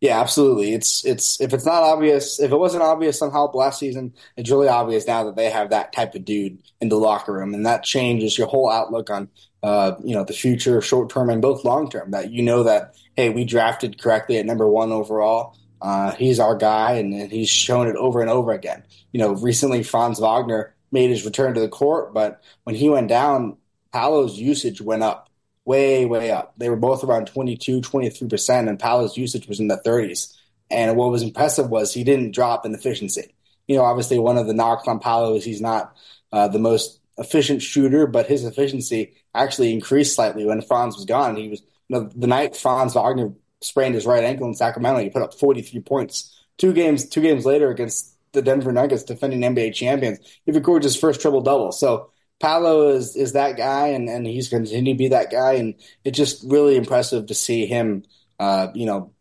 Yeah, 0.00 0.20
absolutely. 0.20 0.74
It's 0.74 1.04
it's 1.04 1.40
if 1.40 1.52
it's 1.54 1.66
not 1.66 1.82
obvious, 1.82 2.38
if 2.38 2.52
it 2.52 2.56
wasn't 2.56 2.82
obvious 2.82 3.18
somehow 3.18 3.50
last 3.52 3.78
season, 3.78 4.14
it's 4.36 4.50
really 4.50 4.68
obvious 4.68 5.06
now 5.06 5.24
that 5.24 5.36
they 5.36 5.50
have 5.50 5.70
that 5.70 5.92
type 5.92 6.14
of 6.14 6.24
dude 6.24 6.62
in 6.80 6.88
the 6.90 6.96
locker 6.96 7.32
room, 7.32 7.54
and 7.54 7.64
that 7.66 7.82
changes 7.82 8.36
your 8.38 8.46
whole 8.46 8.70
outlook 8.70 9.10
on 9.10 9.28
uh, 9.66 9.96
you 10.04 10.14
know, 10.14 10.22
the 10.22 10.32
future, 10.32 10.80
short 10.80 11.10
term 11.10 11.28
and 11.28 11.42
both 11.42 11.64
long 11.64 11.90
term. 11.90 12.12
That 12.12 12.30
you 12.30 12.40
know 12.40 12.62
that 12.62 12.94
hey, 13.16 13.30
we 13.30 13.44
drafted 13.44 14.00
correctly 14.00 14.38
at 14.38 14.46
number 14.46 14.68
one 14.68 14.92
overall. 14.92 15.56
Uh, 15.82 16.12
he's 16.12 16.38
our 16.38 16.54
guy, 16.54 16.92
and, 16.92 17.12
and, 17.12 17.32
he's 17.32 17.48
shown 17.48 17.88
it 17.88 17.96
over 17.96 18.20
and 18.20 18.30
over 18.30 18.52
again. 18.52 18.84
You 19.12 19.18
know, 19.18 19.32
recently 19.34 19.82
Franz 19.82 20.20
Wagner 20.20 20.74
made 20.92 21.10
his 21.10 21.24
return 21.24 21.52
to 21.54 21.60
the 21.60 21.68
court, 21.68 22.14
but 22.14 22.42
when 22.62 22.76
he 22.76 22.88
went 22.88 23.08
down, 23.08 23.56
Paolo's 23.92 24.38
usage 24.38 24.80
went 24.80 25.02
up, 25.02 25.30
way, 25.64 26.06
way 26.06 26.30
up. 26.30 26.54
They 26.56 26.70
were 26.70 26.76
both 26.76 27.02
around 27.02 27.26
22, 27.26 27.80
23%, 27.80 28.68
and 28.68 28.78
Paolo's 28.78 29.16
usage 29.16 29.48
was 29.48 29.58
in 29.58 29.66
the 29.66 29.82
30s. 29.84 30.32
And 30.70 30.96
what 30.96 31.10
was 31.10 31.22
impressive 31.22 31.68
was 31.68 31.92
he 31.92 32.04
didn't 32.04 32.34
drop 32.34 32.64
in 32.64 32.74
efficiency. 32.74 33.34
You 33.66 33.76
know, 33.76 33.82
obviously 33.82 34.18
one 34.18 34.38
of 34.38 34.46
the 34.46 34.54
knocks 34.54 34.86
on 34.86 35.00
Paolo 35.00 35.34
is 35.34 35.44
he's 35.44 35.60
not 35.60 35.96
uh, 36.32 36.48
the 36.48 36.58
most 36.58 37.00
efficient 37.18 37.62
shooter, 37.62 38.06
but 38.06 38.26
his 38.26 38.44
efficiency 38.44 39.14
actually 39.36 39.72
increased 39.72 40.14
slightly 40.14 40.44
when 40.44 40.62
Franz 40.62 40.96
was 40.96 41.04
gone. 41.04 41.36
He 41.36 41.48
was 41.48 41.62
you 41.88 42.00
know, 42.00 42.10
the 42.14 42.26
night 42.26 42.56
Franz 42.56 42.94
Wagner 42.94 43.32
sprained 43.60 43.94
his 43.94 44.06
right 44.06 44.24
ankle 44.24 44.46
in 44.46 44.54
Sacramento, 44.54 45.00
he 45.00 45.10
put 45.10 45.22
up 45.22 45.34
43 45.34 45.80
points. 45.80 46.32
Two 46.58 46.72
games, 46.72 47.08
two 47.08 47.20
games 47.20 47.44
later 47.44 47.70
against 47.70 48.16
the 48.32 48.42
Denver 48.42 48.72
Nuggets, 48.72 49.04
defending 49.04 49.40
NBA 49.40 49.74
champions, 49.74 50.18
he 50.44 50.52
recorded 50.52 50.84
his 50.84 50.96
first 50.96 51.20
triple 51.20 51.40
double. 51.40 51.72
So 51.72 52.10
Paolo 52.38 52.88
is 52.88 53.16
is 53.16 53.32
that 53.32 53.56
guy, 53.56 53.88
and 53.88 54.08
and 54.08 54.26
he's 54.26 54.48
going 54.48 54.64
to 54.64 54.68
continue 54.68 54.94
to 54.94 54.98
be 54.98 55.08
that 55.08 55.30
guy, 55.30 55.54
and 55.54 55.74
it's 56.04 56.16
just 56.16 56.44
really 56.46 56.76
impressive 56.76 57.26
to 57.26 57.34
see 57.34 57.66
him, 57.66 58.04
uh, 58.38 58.68
you 58.74 58.86
know, 58.86 59.12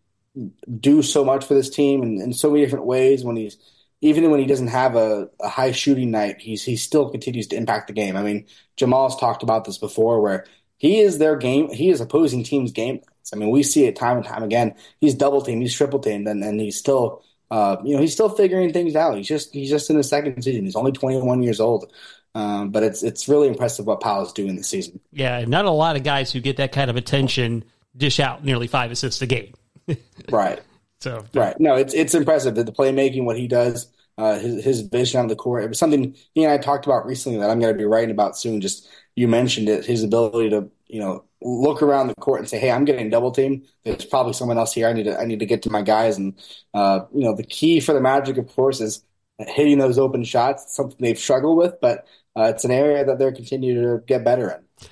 do 0.79 1.01
so 1.01 1.23
much 1.23 1.45
for 1.45 1.53
this 1.53 1.69
team 1.69 2.03
in 2.03 2.33
so 2.33 2.49
many 2.49 2.63
different 2.63 2.85
ways 2.85 3.23
when 3.23 3.37
he's 3.37 3.57
even 4.05 4.29
when 4.29 4.39
he 4.39 4.45
doesn't 4.45 4.67
have 4.67 4.95
a, 4.95 5.29
a 5.39 5.49
high 5.49 5.71
shooting 5.71 6.11
night, 6.11 6.39
he's 6.39 6.63
he 6.63 6.75
still 6.75 7.09
continues 7.09 7.47
to 7.47 7.55
impact 7.55 7.87
the 7.87 7.93
game. 7.93 8.15
I 8.15 8.21
mean, 8.21 8.45
Jamahl's 8.77 9.15
talked 9.15 9.41
about 9.41 9.65
this 9.65 9.79
before, 9.79 10.21
where 10.21 10.45
he 10.77 10.99
is 10.99 11.17
their 11.17 11.35
game, 11.35 11.71
he 11.71 11.89
is 11.89 12.01
opposing 12.01 12.43
teams' 12.43 12.71
game. 12.71 13.01
I 13.33 13.35
mean, 13.35 13.49
we 13.49 13.63
see 13.63 13.85
it 13.85 13.95
time 13.95 14.17
and 14.17 14.25
time 14.25 14.43
again. 14.43 14.75
He's 15.01 15.15
double 15.15 15.41
teamed, 15.41 15.63
he's 15.63 15.73
triple 15.73 15.97
teamed, 15.99 16.27
and, 16.27 16.43
and 16.43 16.61
he's 16.61 16.77
still, 16.77 17.23
uh, 17.49 17.77
you 17.83 17.95
know, 17.95 18.01
he's 18.01 18.13
still 18.13 18.29
figuring 18.29 18.71
things 18.71 18.95
out. 18.95 19.17
He's 19.17 19.27
just 19.27 19.51
he's 19.53 19.71
just 19.71 19.89
in 19.89 19.97
his 19.97 20.07
second 20.07 20.39
season. 20.43 20.65
He's 20.65 20.75
only 20.75 20.91
21 20.91 21.41
years 21.41 21.59
old. 21.59 21.91
Um, 22.35 22.69
but 22.69 22.83
it's 22.83 23.01
it's 23.01 23.27
really 23.27 23.47
impressive 23.47 23.87
what 23.87 24.01
Paolo's 24.01 24.33
doing 24.33 24.55
this 24.55 24.67
season. 24.67 24.99
Yeah, 25.13 25.43
not 25.47 25.65
a 25.65 25.71
lot 25.71 25.95
of 25.95 26.03
guys 26.03 26.31
who 26.31 26.41
get 26.41 26.57
that 26.57 26.73
kind 26.73 26.91
of 26.91 26.97
attention 26.97 27.63
dish 27.97 28.19
out 28.19 28.43
nearly 28.43 28.67
five 28.67 28.91
assists 28.91 29.21
a 29.21 29.25
game. 29.25 29.53
right. 30.29 30.61
So 30.99 31.23
right. 31.33 31.57
No, 31.59 31.75
it's 31.75 31.93
it's 31.93 32.13
impressive 32.13 32.55
that 32.55 32.65
the 32.65 32.73
playmaking, 32.73 33.23
what 33.23 33.37
he 33.37 33.47
does, 33.47 33.87
uh, 34.17 34.39
his 34.39 34.63
his 34.63 34.81
vision 34.81 35.19
on 35.19 35.27
the 35.27 35.35
court. 35.35 35.63
It 35.63 35.69
was 35.69 35.79
something 35.79 36.15
he 36.33 36.43
and 36.43 36.53
I 36.53 36.57
talked 36.57 36.85
about 36.85 37.05
recently 37.05 37.39
that 37.39 37.49
I'm 37.49 37.59
going 37.59 37.73
to 37.73 37.77
be 37.77 37.85
writing 37.85 38.11
about 38.11 38.37
soon. 38.37 38.61
Just 38.61 38.87
you 39.15 39.27
mentioned 39.27 39.69
it, 39.69 39.85
his 39.85 40.03
ability 40.03 40.49
to 40.51 40.69
you 40.87 40.99
know 40.99 41.23
look 41.41 41.81
around 41.81 42.07
the 42.07 42.15
court 42.15 42.39
and 42.39 42.49
say, 42.49 42.59
"Hey, 42.59 42.71
I'm 42.71 42.85
getting 42.85 43.09
double 43.09 43.31
teamed. 43.31 43.65
There's 43.83 44.05
probably 44.05 44.33
someone 44.33 44.57
else 44.57 44.73
here. 44.73 44.87
I 44.87 44.93
need 44.93 45.03
to 45.03 45.19
I 45.19 45.25
need 45.25 45.39
to 45.39 45.45
get 45.45 45.63
to 45.63 45.69
my 45.69 45.81
guys." 45.81 46.17
And 46.17 46.33
uh, 46.73 47.01
you 47.13 47.23
know, 47.23 47.35
the 47.35 47.43
key 47.43 47.79
for 47.79 47.93
the 47.93 48.01
Magic, 48.01 48.37
of 48.37 48.47
course, 48.47 48.81
is 48.81 49.03
hitting 49.39 49.79
those 49.79 49.97
open 49.97 50.23
shots. 50.23 50.63
It's 50.63 50.75
something 50.75 50.97
they've 50.99 51.19
struggled 51.19 51.57
with, 51.57 51.75
but 51.81 52.07
uh, 52.37 52.43
it's 52.43 52.65
an 52.65 52.71
area 52.71 53.05
that 53.05 53.19
they're 53.19 53.31
continuing 53.31 53.81
to 53.83 54.05
get 54.05 54.23
better 54.23 54.49
in. 54.51 54.87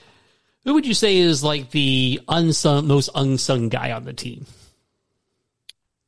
Who 0.66 0.74
would 0.76 0.86
you 0.86 0.94
say 0.94 1.18
is 1.18 1.44
like 1.44 1.72
the 1.72 2.22
unsung, 2.28 2.88
most 2.88 3.10
unsung 3.16 3.70
guy 3.70 3.92
on 3.92 4.06
the 4.06 4.14
team? 4.14 4.46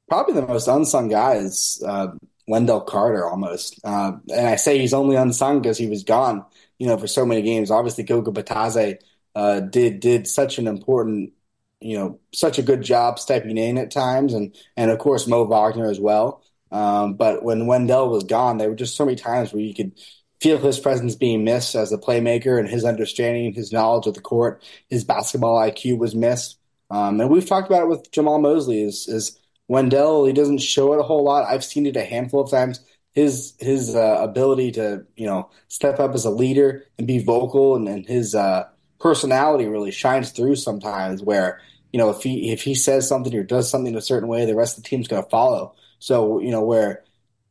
Probably 0.08 0.34
the 0.34 0.48
most 0.48 0.68
unsung 0.68 1.10
guy 1.10 1.36
is 1.36 1.84
uh, 1.86 2.08
Wendell 2.48 2.82
Carter, 2.82 3.28
almost. 3.28 3.80
Uh, 3.84 4.14
and 4.32 4.48
I 4.48 4.56
say 4.56 4.80
he's 4.80 4.94
only 4.94 5.16
unsung 5.16 5.62
because 5.62 5.78
he 5.78 5.88
was 5.88 6.04
gone, 6.04 6.46
you 6.78 6.88
know, 6.88 6.98
for 6.98 7.08
so 7.08 7.26
many 7.26 7.42
games. 7.42 7.72
Obviously, 7.72 8.04
Goga 8.04 8.32
Bitadze 8.32 9.00
uh, 9.36 9.60
did 9.62 10.00
did 10.00 10.28
such 10.28 10.58
an 10.58 10.68
important, 10.68 11.34
you 11.82 11.98
know, 11.98 12.20
such 12.34 12.60
a 12.60 12.64
good 12.64 12.82
job 12.82 13.20
stepping 13.20 13.58
in 13.58 13.78
at 13.78 13.92
times, 13.92 14.34
and 14.34 14.56
and 14.78 14.92
of 14.92 15.00
course 15.00 15.28
Mo 15.28 15.46
Wagner 15.46 15.90
as 15.90 16.00
well. 16.00 16.44
Um, 16.72 17.14
but 17.16 17.44
when 17.44 17.68
Wendell 17.68 18.10
was 18.10 18.24
gone, 18.24 18.58
there 18.58 18.70
were 18.70 18.76
just 18.76 18.96
so 18.96 19.06
many 19.06 19.16
times 19.16 19.54
where 19.54 19.62
you 19.62 19.74
could 19.74 19.94
feel 20.42 20.58
his 20.58 20.80
presence 20.80 21.16
being 21.16 21.44
missed 21.44 21.76
as 21.76 21.92
a 21.92 21.98
playmaker 21.98 22.60
and 22.60 22.68
his 22.68 22.84
understanding, 22.86 23.54
his 23.54 23.72
knowledge 23.72 24.08
of 24.08 24.14
the 24.14 24.22
court, 24.22 24.62
his 24.90 25.04
basketball 25.04 25.60
IQ 25.60 25.98
was 25.98 26.14
missed. 26.14 26.60
Um, 26.92 27.20
and 27.20 27.30
we've 27.30 27.48
talked 27.48 27.68
about 27.68 27.84
it 27.84 27.90
with 27.90 28.12
Jamahl 28.12 28.42
Mosley. 28.42 28.84
Is 28.84 29.08
is 29.08 29.40
Wendell? 29.68 30.26
He 30.26 30.34
doesn't 30.34 30.60
show 30.60 30.94
it 30.94 31.00
a 31.00 31.04
whole 31.04 31.24
lot. 31.24 31.46
I've 31.48 31.64
seen 31.64 31.86
it 31.86 31.96
a 31.98 32.04
handful 32.04 32.42
of 32.42 32.52
times. 32.52 32.80
His 33.14 33.54
his 33.60 33.96
uh, 33.96 34.18
ability 34.22 34.72
to 34.74 35.06
you 35.16 35.26
know 35.26 35.50
step 35.70 36.00
up 36.00 36.14
as 36.14 36.26
a 36.26 36.30
leader 36.30 36.84
and 36.98 37.08
be 37.08 37.20
vocal 37.20 37.76
and, 37.76 37.88
and 37.88 38.06
his 38.06 38.36
uh, 38.36 38.66
personality 39.00 39.68
really 39.68 39.92
shines 39.92 40.32
through 40.32 40.56
sometimes. 40.56 41.22
Where 41.24 41.62
you 41.94 41.98
know 41.98 42.10
if 42.10 42.22
he 42.24 42.52
if 42.52 42.62
he 42.62 42.76
says 42.76 43.08
something 43.08 43.34
or 43.34 43.44
does 43.44 43.70
something 43.70 43.96
a 43.96 44.02
certain 44.02 44.28
way, 44.28 44.46
the 44.46 44.56
rest 44.56 44.78
of 44.78 44.84
the 44.84 44.90
team's 44.90 45.08
going 45.08 45.24
to 45.24 45.30
follow. 45.30 45.76
So 46.00 46.40
you 46.40 46.52
know 46.52 46.64
where 46.64 47.04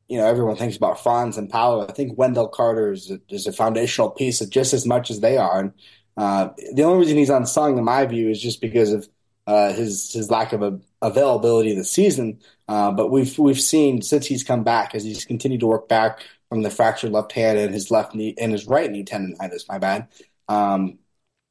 you 0.08 0.18
know 0.18 0.26
everyone 0.26 0.56
thinks 0.56 0.76
about 0.76 1.02
Franz 1.02 1.38
and 1.38 1.48
Paolo. 1.48 1.86
I 1.88 1.92
think 1.92 2.18
Wendell 2.18 2.48
Carter 2.48 2.92
is 2.92 3.10
a, 3.10 3.20
is 3.30 3.46
a 3.46 3.52
foundational 3.52 4.10
piece 4.10 4.40
of 4.40 4.50
just 4.50 4.74
as 4.74 4.86
much 4.86 5.10
as 5.10 5.20
they 5.20 5.38
are. 5.38 5.60
And 5.60 5.72
uh, 6.16 6.48
the 6.74 6.84
only 6.84 7.00
reason 7.00 7.18
he's 7.18 7.30
unsung, 7.30 7.78
in 7.78 7.84
my 7.84 8.04
view, 8.06 8.28
is 8.28 8.40
just 8.40 8.60
because 8.60 8.92
of 8.92 9.08
uh, 9.46 9.72
his 9.72 10.12
his 10.12 10.30
lack 10.30 10.52
of 10.52 10.62
a, 10.62 10.78
availability 11.04 11.70
of 11.72 11.76
the 11.76 11.84
season. 11.84 12.40
Uh, 12.66 12.90
but 12.90 13.10
we've 13.10 13.38
we've 13.38 13.60
seen 13.60 14.02
since 14.02 14.26
he's 14.26 14.42
come 14.42 14.64
back 14.64 14.94
as 14.94 15.04
he's 15.04 15.24
continued 15.24 15.60
to 15.60 15.66
work 15.66 15.88
back 15.88 16.20
from 16.48 16.62
the 16.62 16.70
fractured 16.70 17.12
left 17.12 17.32
hand 17.32 17.58
and 17.58 17.74
his 17.74 17.90
left 17.90 18.14
knee 18.14 18.34
and 18.38 18.52
his 18.52 18.66
right 18.66 18.90
knee 18.90 19.04
tendonitis. 19.04 19.68
My 19.68 19.78
bad. 19.78 20.08
Um, 20.48 20.98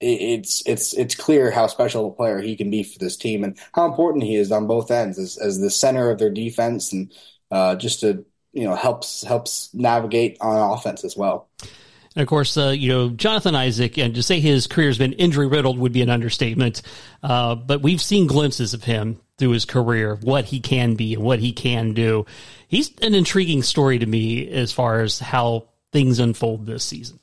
it's 0.01 0.63
it's 0.65 0.93
it's 0.93 1.15
clear 1.15 1.49
how 1.51 1.67
special 1.67 2.07
a 2.07 2.11
player 2.11 2.41
he 2.41 2.55
can 2.55 2.69
be 2.69 2.83
for 2.83 2.99
this 2.99 3.15
team 3.15 3.43
and 3.43 3.57
how 3.73 3.85
important 3.85 4.23
he 4.23 4.35
is 4.35 4.51
on 4.51 4.67
both 4.67 4.91
ends 4.91 5.17
as, 5.17 5.37
as 5.37 5.59
the 5.59 5.69
center 5.69 6.09
of 6.09 6.19
their 6.19 6.29
defense 6.29 6.91
and 6.91 7.13
uh, 7.51 7.75
just 7.75 8.01
to 8.01 8.25
you 8.51 8.63
know 8.65 8.75
helps 8.75 9.23
helps 9.23 9.73
navigate 9.73 10.37
on 10.41 10.73
offense 10.73 11.05
as 11.05 11.15
well. 11.15 11.47
And 12.15 12.21
of 12.21 12.27
course, 12.27 12.57
uh, 12.57 12.69
you 12.69 12.89
know 12.89 13.09
Jonathan 13.09 13.55
Isaac, 13.55 13.97
and 13.97 14.13
to 14.15 14.23
say 14.23 14.39
his 14.39 14.67
career 14.67 14.87
has 14.87 14.97
been 14.97 15.13
injury 15.13 15.47
riddled 15.47 15.79
would 15.79 15.93
be 15.93 16.01
an 16.01 16.09
understatement. 16.09 16.81
Uh, 17.21 17.55
but 17.55 17.81
we've 17.81 18.01
seen 18.01 18.27
glimpses 18.27 18.73
of 18.73 18.83
him 18.83 19.19
through 19.37 19.51
his 19.51 19.65
career, 19.65 20.15
what 20.21 20.45
he 20.45 20.59
can 20.59 20.95
be 20.95 21.15
and 21.15 21.23
what 21.23 21.39
he 21.39 21.51
can 21.51 21.93
do. 21.93 22.25
He's 22.67 22.91
an 23.01 23.15
intriguing 23.15 23.63
story 23.63 23.99
to 23.99 24.05
me 24.05 24.47
as 24.49 24.71
far 24.71 25.01
as 25.01 25.19
how 25.19 25.69
things 25.91 26.19
unfold 26.19 26.65
this 26.65 26.83
season. 26.83 27.19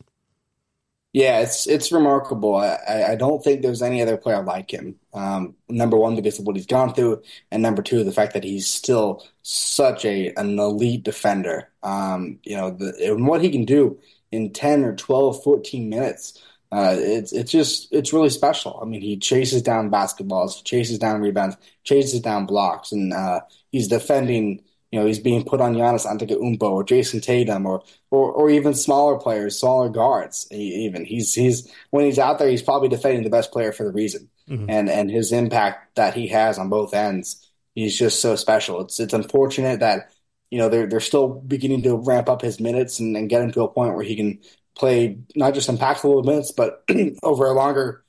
Yeah, 1.13 1.41
it's 1.41 1.67
it's 1.67 1.91
remarkable. 1.91 2.55
I, 2.55 2.79
I 3.11 3.17
don't 3.17 3.43
think 3.43 3.63
there's 3.63 3.83
any 3.83 4.01
other 4.01 4.17
player 4.17 4.43
like 4.45 4.73
him. 4.73 4.95
Um, 5.13 5.57
number 5.69 5.97
one, 5.97 6.15
because 6.15 6.39
of 6.39 6.47
what 6.47 6.55
he's 6.55 6.67
gone 6.67 6.95
through, 6.95 7.23
and 7.51 7.63
number 7.63 7.83
two, 7.83 8.05
the 8.05 8.13
fact 8.13 8.33
that 8.35 8.45
he's 8.45 8.69
still 8.69 9.25
such 9.43 10.05
a 10.05 10.33
an 10.37 10.57
elite 10.57 11.03
defender. 11.03 11.69
Um, 11.83 12.39
you 12.45 12.57
know, 12.57 12.71
the, 12.71 13.13
and 13.13 13.27
what 13.27 13.43
he 13.43 13.51
can 13.51 13.65
do 13.65 13.99
in 14.31 14.53
10 14.53 14.85
or 14.85 14.95
12, 14.95 15.43
14 15.43 15.89
minutes. 15.89 16.43
Uh, 16.73 16.95
it's 16.97 17.33
it's 17.33 17.51
just 17.51 17.93
it's 17.93 18.13
really 18.13 18.31
special. 18.31 18.79
I 18.81 18.85
mean, 18.85 19.01
he 19.01 19.17
chases 19.17 19.61
down 19.63 19.91
basketballs, 19.91 20.63
chases 20.65 21.01
down 21.01 21.21
rebounds, 21.21 21.57
chases 21.83 22.21
down 22.21 22.47
blocks, 22.47 22.93
and 22.93 23.13
uh, 23.13 23.41
he's 23.73 23.89
defending 23.89 24.63
you 24.91 24.99
know, 24.99 25.07
he's 25.07 25.21
being 25.21 25.45
put 25.45 25.61
on 25.61 25.75
Giannis 25.75 26.07
Antetokounmpo 26.07 26.63
or 26.63 26.85
Jayson 26.85 27.23
Tatum 27.23 27.65
or, 27.65 27.83
or, 28.11 28.33
or 28.33 28.51
even 28.51 28.75
smaller 28.75 29.19
players, 29.19 29.59
smaller 29.59 29.89
guards. 29.89 30.49
Even 30.51 31.05
he's 31.05 31.33
he's 31.33 31.73
when 31.91 32.05
he's 32.05 32.19
out 32.19 32.39
there, 32.39 32.49
he's 32.49 32.63
probably 32.63 32.89
defending 32.89 33.23
the 33.23 33.31
best 33.31 33.53
player 33.53 33.73
for 33.73 33.85
the 33.85 33.93
reason, 33.93 34.29
mm-hmm. 34.49 34.69
and 34.69 34.91
and 34.91 35.11
his 35.11 35.33
impact 35.33 35.95
that 35.95 36.15
he 36.15 36.29
has 36.29 36.59
on 36.59 36.69
both 36.69 36.93
ends, 36.93 37.49
he's 37.75 37.97
just 37.97 38.21
so 38.21 38.35
special. 38.35 38.81
It's 38.81 38.99
it's 38.99 39.15
unfortunate 39.15 39.81
that 39.81 40.11
you 40.51 40.59
know 40.59 40.69
they're 40.69 40.87
they're 40.87 41.01
still 41.01 41.29
beginning 41.29 41.83
to 41.83 41.97
ramp 41.97 42.29
up 42.29 42.43
his 42.43 42.61
minutes 42.61 42.99
and, 43.01 43.17
and 43.17 43.31
get 43.31 43.43
him 43.43 43.53
to 43.53 43.63
a 43.63 43.69
point 43.69 43.95
where 43.95 44.05
he 44.05 44.17
can 44.17 44.41
play 44.75 45.19
not 45.35 45.55
just 45.55 45.71
impactful 45.71 46.25
minutes, 46.25 46.53
but 46.53 46.85
over 47.23 47.47
a 47.47 47.53
longer 47.53 48.05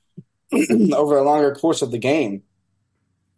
over 0.94 1.16
a 1.16 1.22
longer 1.22 1.54
course 1.54 1.82
of 1.82 1.90
the 1.90 1.98
game 1.98 2.42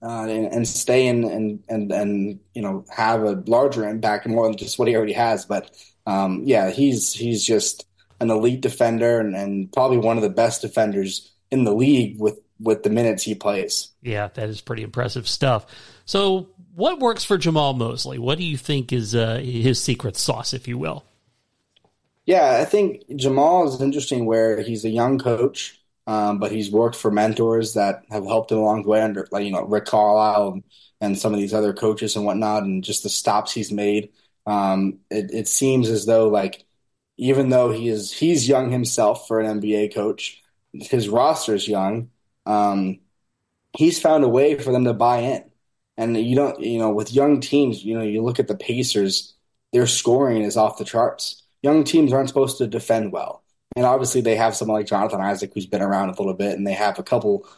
uh, 0.03 0.25
and, 0.25 0.53
and, 0.53 0.69
stay 0.69 1.07
in 1.07 1.25
and, 1.25 1.65
and 1.69 1.91
and 1.93 2.41
you 2.55 2.63
know 2.63 2.85
have 2.95 3.23
a 3.23 3.43
larger 3.47 3.89
impact 3.89 4.27
and 4.27 4.35
more 4.35 4.47
than 4.47 4.57
just 4.57 4.79
what 4.79 4.89
he 4.89 4.97
already 4.97 5.13
has. 5.13 5.47
But 5.47 5.71
um, 6.07 6.43
yeah, 6.45 6.71
he's 6.71 7.13
he's 7.13 7.45
just 7.45 7.87
an 8.21 8.31
elite 8.31 8.61
defender 8.61 9.19
and, 9.19 9.35
and 9.35 9.73
probably 9.73 9.99
one 9.99 10.17
of 10.17 10.23
the 10.23 10.31
best 10.31 10.63
defenders 10.63 11.33
in 11.51 11.65
the 11.65 11.75
league 11.75 12.21
with 12.21 12.39
with 12.61 12.83
the 12.83 12.91
minutes 12.91 13.23
he 13.23 13.35
plays. 13.35 13.89
Yeah, 14.03 14.29
that 14.35 14.49
is 14.49 14.61
pretty 14.61 14.83
impressive 14.83 15.27
stuff. 15.27 15.67
So, 16.05 16.49
what 16.75 16.99
works 16.99 17.25
for 17.25 17.39
Jamahl 17.39 17.77
Mosley? 17.77 18.19
What 18.19 18.39
do 18.39 18.45
you 18.45 18.57
think 18.57 18.93
is 18.93 19.15
uh, 19.15 19.37
his 19.39 19.83
secret 19.83 20.17
sauce, 20.17 20.53
if 20.53 20.67
you 20.69 20.77
will? 20.79 21.05
Yeah, 22.27 22.59
I 22.61 22.65
think 22.65 23.07
Jamahl 23.11 23.69
is 23.69 23.81
interesting 23.81 24.25
where 24.27 24.61
he's 24.63 24.85
a 24.85 24.91
young 24.91 25.19
coach 25.19 25.81
um, 26.07 26.39
but 26.39 26.53
he's 26.53 26.71
worked 26.71 26.97
for 26.97 27.11
mentors 27.11 27.75
that 27.75 28.05
have 28.11 28.27
helped 28.27 28.53
him 28.53 28.59
along 28.59 28.83
the 28.83 28.89
way 28.89 29.01
under, 29.01 29.27
like, 29.31 29.45
you 29.45 29.51
know, 29.51 29.65
Rick 29.65 29.87
Carlisle 29.87 30.61
and 31.01 31.19
some 31.19 31.33
of 31.33 31.41
these 31.41 31.55
other 31.55 31.73
coaches 31.73 32.17
and 32.17 32.27
whatnot, 32.27 32.65
and 32.65 32.85
just 32.85 33.03
the 33.03 33.09
stops 33.09 33.53
he's 33.53 33.73
made. 33.73 34.11
Um, 34.47 34.99
it, 35.11 35.31
it 35.33 35.49
seems 35.49 35.89
as 35.89 36.05
though, 36.05 36.29
like, 36.29 36.65
even 37.17 37.49
though 37.49 37.71
he 37.71 37.89
is 37.89 38.13
he's 38.13 38.47
young 38.49 38.71
himself 38.71 39.27
for 39.29 39.41
an 39.41 39.47
NBA 39.47 39.89
coach, 39.89 40.43
his 40.73 41.09
roster 41.09 41.55
is 41.55 41.67
young. 41.67 42.11
Um, 42.45 43.01
he's 43.77 44.01
found 44.01 44.25
a 44.25 44.29
way 44.29 44.59
for 44.59 44.73
them 44.73 44.85
to 44.85 44.95
buy 44.95 45.19
in, 45.21 45.45
and 45.97 46.17
you 46.17 46.37
don't, 46.37 46.61
you 46.61 46.79
know, 46.79 46.91
with 46.91 47.13
young 47.13 47.41
teams, 47.41 47.85
you 47.85 47.97
know, 47.97 48.05
you 48.05 48.23
look 48.23 48.39
at 48.39 48.49
the 48.49 48.57
Pacers, 48.57 49.35
their 49.73 49.87
scoring 49.87 50.43
is 50.43 50.57
off 50.57 50.79
the 50.79 50.85
charts. 50.85 51.43
Young 51.63 51.85
teams 51.85 52.13
aren't 52.13 52.29
supposed 52.29 52.59
to 52.59 52.67
defend 52.67 53.13
well 53.13 53.45
and 53.77 53.85
obviously, 53.87 54.21
they 54.21 54.37
have 54.37 54.55
someone 54.55 54.79
like 54.79 54.87
Jonathan 54.87 55.21
Isaac 55.21 55.53
who's 55.53 55.67
been 55.67 55.83
around 55.83 56.09
a 56.11 56.13
little 56.13 56.35
bit, 56.35 56.57
and 56.57 56.67
they 56.67 56.75
have 56.75 56.99
a 56.99 57.03
couple, 57.03 57.49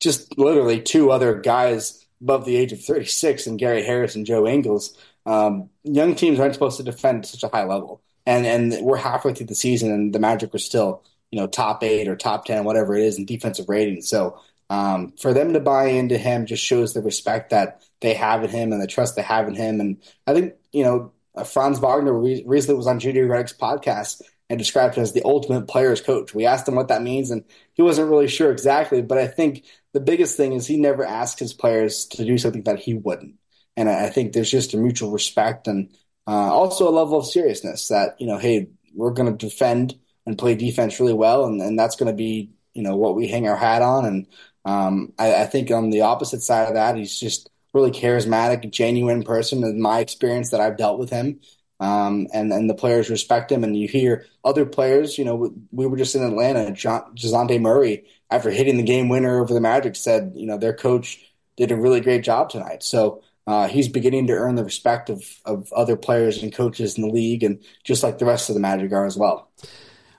just 0.00 0.36
literally 0.38 0.80
two 0.82 1.10
other 1.10 1.40
guys 1.40 2.04
above 2.20 2.44
the 2.44 2.56
age 2.56 2.72
of 2.72 2.82
36, 2.82 3.46
and 3.46 3.58
Gary 3.58 3.84
Harris 3.84 4.16
and 4.16 4.26
Joe 4.26 4.46
Ingles. 4.46 4.96
Um, 5.24 5.70
young 5.84 6.14
teams 6.14 6.40
aren't 6.40 6.54
supposed 6.54 6.78
to 6.78 6.82
defend 6.82 7.24
at 7.24 7.26
such 7.30 7.44
a 7.44 7.48
high 7.48 7.64
level, 7.64 8.02
and 8.26 8.46
and 8.46 8.84
we're 8.84 8.96
halfway 8.96 9.34
through 9.34 9.46
the 9.46 9.54
season, 9.54 9.92
and 9.92 10.12
the 10.12 10.18
Magic 10.18 10.54
are 10.54 10.58
still, 10.58 11.04
you 11.30 11.38
know, 11.38 11.46
top 11.46 11.82
eight 11.84 12.08
or 12.08 12.16
top 12.16 12.44
ten, 12.44 12.64
whatever 12.64 12.96
it 12.96 13.04
is, 13.04 13.18
in 13.18 13.24
defensive 13.24 13.68
rating. 13.68 14.02
So 14.02 14.40
um, 14.70 15.12
for 15.20 15.32
them 15.32 15.52
to 15.52 15.60
buy 15.60 15.86
into 15.88 16.18
him 16.18 16.46
just 16.46 16.64
shows 16.64 16.92
the 16.92 17.02
respect 17.02 17.50
that 17.50 17.82
they 18.00 18.14
have 18.14 18.44
in 18.44 18.50
him 18.50 18.72
and 18.72 18.82
the 18.82 18.86
trust 18.86 19.16
they 19.16 19.22
have 19.22 19.48
in 19.48 19.54
him. 19.54 19.80
And 19.80 20.02
I 20.26 20.34
think 20.34 20.54
you 20.72 20.84
know 20.84 21.12
Franz 21.44 21.78
Wagner 21.78 22.12
recently 22.12 22.76
was 22.76 22.86
on 22.86 23.00
JJ 23.00 23.26
Redick's 23.28 23.52
podcast 23.52 24.22
and 24.48 24.58
described 24.58 24.94
him 24.94 25.02
as 25.02 25.12
the 25.12 25.24
ultimate 25.24 25.66
player's 25.68 26.00
coach. 26.00 26.34
We 26.34 26.46
asked 26.46 26.68
him 26.68 26.76
what 26.76 26.88
that 26.88 27.02
means, 27.02 27.30
and 27.30 27.44
he 27.74 27.82
wasn't 27.82 28.10
really 28.10 28.28
sure 28.28 28.50
exactly. 28.50 29.02
But 29.02 29.18
I 29.18 29.26
think 29.26 29.64
the 29.92 30.00
biggest 30.00 30.36
thing 30.36 30.52
is 30.52 30.66
he 30.66 30.76
never 30.76 31.04
asked 31.04 31.38
his 31.38 31.52
players 31.52 32.06
to 32.06 32.24
do 32.24 32.38
something 32.38 32.62
that 32.64 32.78
he 32.78 32.94
wouldn't. 32.94 33.34
And 33.76 33.88
I 33.88 34.08
think 34.08 34.32
there's 34.32 34.50
just 34.50 34.72
a 34.72 34.78
mutual 34.78 35.10
respect 35.10 35.66
and 35.66 35.90
uh, 36.26 36.30
also 36.30 36.88
a 36.88 36.90
level 36.90 37.18
of 37.18 37.26
seriousness 37.26 37.88
that, 37.88 38.16
you 38.18 38.26
know, 38.26 38.38
hey, 38.38 38.68
we're 38.94 39.12
going 39.12 39.36
to 39.36 39.46
defend 39.46 39.94
and 40.24 40.38
play 40.38 40.54
defense 40.54 40.98
really 40.98 41.12
well, 41.12 41.44
and, 41.44 41.60
and 41.60 41.78
that's 41.78 41.96
going 41.96 42.10
to 42.10 42.16
be, 42.16 42.50
you 42.72 42.82
know, 42.82 42.96
what 42.96 43.14
we 43.14 43.28
hang 43.28 43.46
our 43.46 43.56
hat 43.56 43.82
on. 43.82 44.04
And 44.04 44.26
um, 44.66 45.14
I, 45.18 45.42
I 45.42 45.46
think 45.46 45.70
on 45.70 45.88
the 45.88 46.02
opposite 46.02 46.42
side 46.42 46.68
of 46.68 46.74
that, 46.74 46.96
he's 46.96 47.18
just 47.18 47.48
really 47.72 47.90
charismatic, 47.90 48.70
genuine 48.70 49.22
person 49.22 49.64
in 49.64 49.80
my 49.80 50.00
experience 50.00 50.50
that 50.50 50.60
I've 50.60 50.76
dealt 50.76 50.98
with 50.98 51.08
him 51.08 51.40
um, 51.80 52.26
and 52.32 52.52
and 52.52 52.70
the 52.70 52.74
players 52.74 53.10
respect 53.10 53.52
him. 53.52 53.64
And 53.64 53.76
you 53.76 53.88
hear 53.88 54.26
other 54.44 54.64
players. 54.64 55.18
You 55.18 55.24
know, 55.24 55.54
we 55.72 55.86
were 55.86 55.96
just 55.96 56.14
in 56.14 56.22
Atlanta. 56.22 56.72
Dejounte 56.72 57.60
Murray 57.60 58.04
after 58.30 58.50
hitting 58.50 58.76
the 58.76 58.82
game 58.82 59.08
winner 59.08 59.40
over 59.40 59.54
the 59.54 59.60
Magic, 59.60 59.96
said, 59.96 60.32
you 60.34 60.46
know, 60.46 60.58
their 60.58 60.74
coach 60.74 61.20
did 61.56 61.70
a 61.70 61.76
really 61.76 62.00
great 62.00 62.24
job 62.24 62.50
tonight. 62.50 62.82
So 62.82 63.22
uh, 63.46 63.68
he's 63.68 63.88
beginning 63.88 64.26
to 64.26 64.32
earn 64.32 64.56
the 64.56 64.64
respect 64.64 65.08
of, 65.08 65.24
of 65.44 65.72
other 65.72 65.96
players 65.96 66.42
and 66.42 66.52
coaches 66.52 66.96
in 66.96 67.02
the 67.02 67.12
league, 67.12 67.42
and 67.42 67.62
just 67.84 68.02
like 68.02 68.18
the 68.18 68.26
rest 68.26 68.48
of 68.48 68.54
the 68.54 68.60
Magic 68.60 68.92
are 68.92 69.06
as 69.06 69.16
well. 69.16 69.50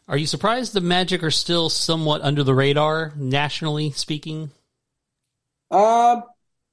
Are 0.08 0.18
you 0.18 0.26
surprised 0.26 0.74
the 0.74 0.82
Magic 0.82 1.22
are 1.22 1.32
still 1.32 1.70
somewhat 1.70 2.22
under 2.22 2.42
the 2.44 2.54
radar, 2.54 3.12
nationally 3.18 3.92
speaking? 3.92 4.52
Uh, 5.70 6.22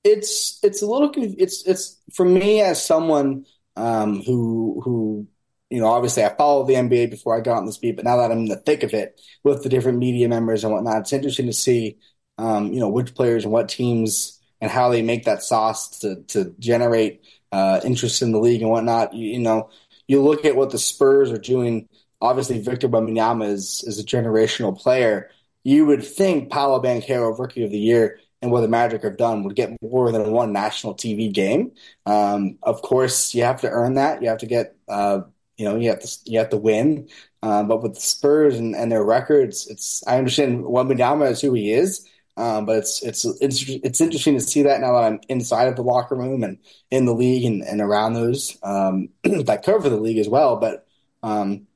it's 0.04 0.60
it's 0.62 0.82
a 0.82 0.86
little 0.86 1.10
it's 1.16 1.66
it's 1.66 2.00
for 2.12 2.24
me 2.24 2.60
as 2.60 2.84
someone 2.84 3.44
um, 3.76 4.22
who 4.22 4.80
who 4.84 5.26
you 5.68 5.80
know 5.80 5.88
obviously 5.88 6.22
I 6.22 6.28
followed 6.28 6.68
the 6.68 6.74
NBA 6.74 7.10
before 7.10 7.36
I 7.36 7.40
got 7.40 7.56
on 7.56 7.66
this 7.66 7.78
beat, 7.78 7.96
but 7.96 8.04
now 8.04 8.18
that 8.18 8.30
I'm 8.30 8.38
in 8.38 8.44
the 8.48 8.56
thick 8.56 8.84
of 8.84 8.94
it 8.94 9.20
with 9.42 9.64
the 9.64 9.68
different 9.68 9.98
media 9.98 10.28
members 10.28 10.62
and 10.62 10.72
whatnot, 10.72 11.00
it's 11.00 11.12
interesting 11.12 11.46
to 11.46 11.52
see 11.52 11.98
um, 12.38 12.72
you 12.72 12.78
know 12.78 12.88
which 12.88 13.16
players 13.16 13.42
and 13.42 13.52
what 13.52 13.68
teams 13.68 14.40
and 14.60 14.70
how 14.70 14.90
they 14.90 15.02
make 15.02 15.24
that 15.24 15.42
sauce 15.42 15.98
to 16.00 16.22
to 16.28 16.54
generate 16.60 17.22
uh, 17.50 17.80
interest 17.84 18.22
in 18.22 18.30
the 18.30 18.38
league 18.38 18.62
and 18.62 18.70
whatnot. 18.70 19.12
You, 19.12 19.30
you, 19.32 19.38
know, 19.40 19.70
you 20.06 20.22
look 20.22 20.44
at 20.44 20.56
what 20.56 20.70
the 20.70 20.78
Spurs 20.78 21.32
are 21.32 21.38
doing. 21.38 21.88
Obviously, 22.24 22.58
Victor 22.58 22.88
Wembanyama 22.88 23.46
is 23.48 23.84
is 23.86 23.98
a 23.98 24.04
generational 24.04 24.78
player. 24.78 25.30
You 25.62 25.84
would 25.86 26.04
think 26.04 26.50
Paolo 26.50 26.80
Banchero, 26.82 27.38
Rookie 27.38 27.64
of 27.64 27.70
the 27.70 27.78
Year, 27.78 28.18
and 28.40 28.50
what 28.50 28.60
the 28.62 28.68
Magic 28.68 29.02
have 29.02 29.16
done 29.16 29.42
would 29.42 29.56
get 29.56 29.70
more 29.82 30.10
than 30.10 30.30
one 30.32 30.52
national 30.52 30.94
TV 30.94 31.32
game. 31.32 31.72
Um, 32.06 32.58
of 32.62 32.82
course, 32.82 33.34
you 33.34 33.42
have 33.42 33.60
to 33.62 33.70
earn 33.70 33.94
that. 33.94 34.22
You 34.22 34.28
have 34.28 34.38
to 34.38 34.46
get, 34.46 34.76
uh, 34.88 35.20
you 35.56 35.64
know, 35.64 35.76
you 35.76 35.90
have 35.90 36.00
to 36.00 36.18
you 36.24 36.38
have 36.38 36.50
to 36.50 36.56
win. 36.56 37.08
Uh, 37.42 37.62
but 37.62 37.82
with 37.82 37.94
the 37.94 38.00
Spurs 38.00 38.58
and, 38.58 38.74
and, 38.74 38.90
their 38.90 39.04
records, 39.04 39.66
it's 39.66 40.02
I 40.06 40.16
understand 40.16 40.64
Wembanyama 40.64 41.30
is 41.30 41.42
who 41.42 41.52
he 41.52 41.72
is, 41.72 42.08
um, 42.38 42.64
but 42.64 42.78
it's, 42.78 43.02
it's 43.02 43.24
it's 43.40 43.68
it's 43.68 44.00
interesting 44.00 44.34
to 44.34 44.40
see 44.40 44.62
that 44.62 44.80
now 44.80 44.92
that 44.94 45.04
I'm 45.04 45.20
inside 45.28 45.68
of 45.68 45.76
the 45.76 45.82
locker 45.82 46.14
room 46.14 46.42
and 46.42 46.58
in 46.90 47.04
the 47.04 47.14
league 47.14 47.44
and, 47.44 47.62
and 47.62 47.82
around 47.82 48.14
those 48.14 48.58
um, 48.62 49.10
that 49.24 49.62
cover 49.62 49.88
the 49.88 49.96
league 49.96 50.18
as 50.18 50.28
well. 50.28 50.56
But 50.56 50.86
um, 51.22 51.66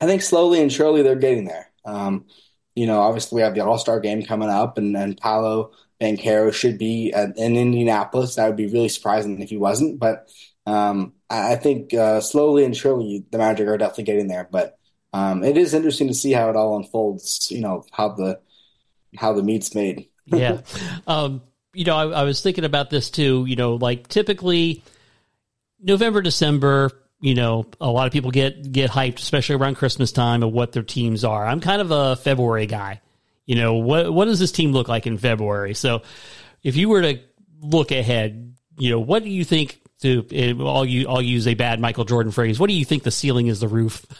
I 0.00 0.06
think 0.06 0.22
slowly 0.22 0.60
and 0.60 0.72
surely 0.72 1.02
they're 1.02 1.16
getting 1.16 1.44
there. 1.44 1.70
Um, 1.84 2.26
you 2.74 2.86
know, 2.86 3.00
obviously 3.00 3.36
we 3.36 3.42
have 3.42 3.54
the 3.54 3.64
All 3.64 3.78
Star 3.78 4.00
game 4.00 4.22
coming 4.22 4.48
up, 4.48 4.78
and 4.78 4.96
and 4.96 5.16
Paolo 5.16 5.72
Banchero 6.00 6.52
should 6.52 6.78
be 6.78 7.12
at, 7.12 7.36
in 7.36 7.56
Indianapolis. 7.56 8.34
That 8.34 8.46
would 8.46 8.56
be 8.56 8.66
really 8.66 8.88
surprising 8.88 9.40
if 9.40 9.50
he 9.50 9.56
wasn't. 9.56 9.98
But 9.98 10.28
um, 10.66 11.12
I, 11.30 11.52
I, 11.52 11.56
think 11.56 11.94
uh, 11.94 12.20
slowly 12.20 12.64
and 12.64 12.76
surely 12.76 13.24
the 13.30 13.38
Magic 13.38 13.68
are 13.68 13.78
definitely 13.78 14.04
getting 14.04 14.28
there. 14.28 14.48
But 14.50 14.78
um, 15.12 15.44
it 15.44 15.56
is 15.56 15.74
interesting 15.74 16.08
to 16.08 16.14
see 16.14 16.32
how 16.32 16.50
it 16.50 16.56
all 16.56 16.76
unfolds. 16.76 17.50
You 17.50 17.60
know 17.60 17.84
how 17.92 18.10
the 18.10 18.40
how 19.16 19.32
the 19.32 19.42
meat's 19.42 19.74
made. 19.74 20.08
yeah. 20.26 20.62
Um, 21.06 21.42
you 21.72 21.84
know, 21.84 21.96
I, 21.96 22.20
I, 22.20 22.22
was 22.24 22.40
thinking 22.40 22.64
about 22.64 22.90
this 22.90 23.10
too. 23.10 23.44
You 23.46 23.56
know, 23.56 23.74
like 23.74 24.08
typically 24.08 24.82
November, 25.80 26.22
December, 26.22 26.90
you 27.24 27.34
know, 27.34 27.64
a 27.80 27.90
lot 27.90 28.06
of 28.06 28.12
people 28.12 28.30
get 28.30 28.70
get 28.70 28.90
hyped, 28.90 29.18
especially 29.18 29.56
around 29.56 29.76
Christmas 29.76 30.12
time, 30.12 30.42
of 30.42 30.52
what 30.52 30.72
their 30.72 30.82
teams 30.82 31.24
are. 31.24 31.46
I'm 31.46 31.60
kind 31.60 31.80
of 31.80 31.90
a 31.90 32.16
February 32.16 32.66
guy. 32.66 33.00
You 33.46 33.54
know, 33.54 33.74
what 33.76 34.12
what 34.12 34.26
does 34.26 34.38
this 34.38 34.52
team 34.52 34.72
look 34.72 34.88
like 34.88 35.06
in 35.06 35.16
February? 35.16 35.72
So, 35.72 36.02
if 36.62 36.76
you 36.76 36.90
were 36.90 37.00
to 37.00 37.20
look 37.62 37.92
ahead, 37.92 38.54
you 38.76 38.90
know, 38.90 39.00
what 39.00 39.24
do 39.24 39.30
you 39.30 39.42
think? 39.42 39.80
To 40.02 40.26
I'll, 40.60 40.84
you, 40.84 41.08
I'll 41.08 41.22
use 41.22 41.46
a 41.46 41.54
bad 41.54 41.80
Michael 41.80 42.04
Jordan 42.04 42.30
phrase. 42.30 42.60
What 42.60 42.66
do 42.66 42.74
you 42.74 42.84
think 42.84 43.04
the 43.04 43.10
ceiling 43.10 43.46
is 43.46 43.60
the 43.60 43.68
roof 43.68 44.04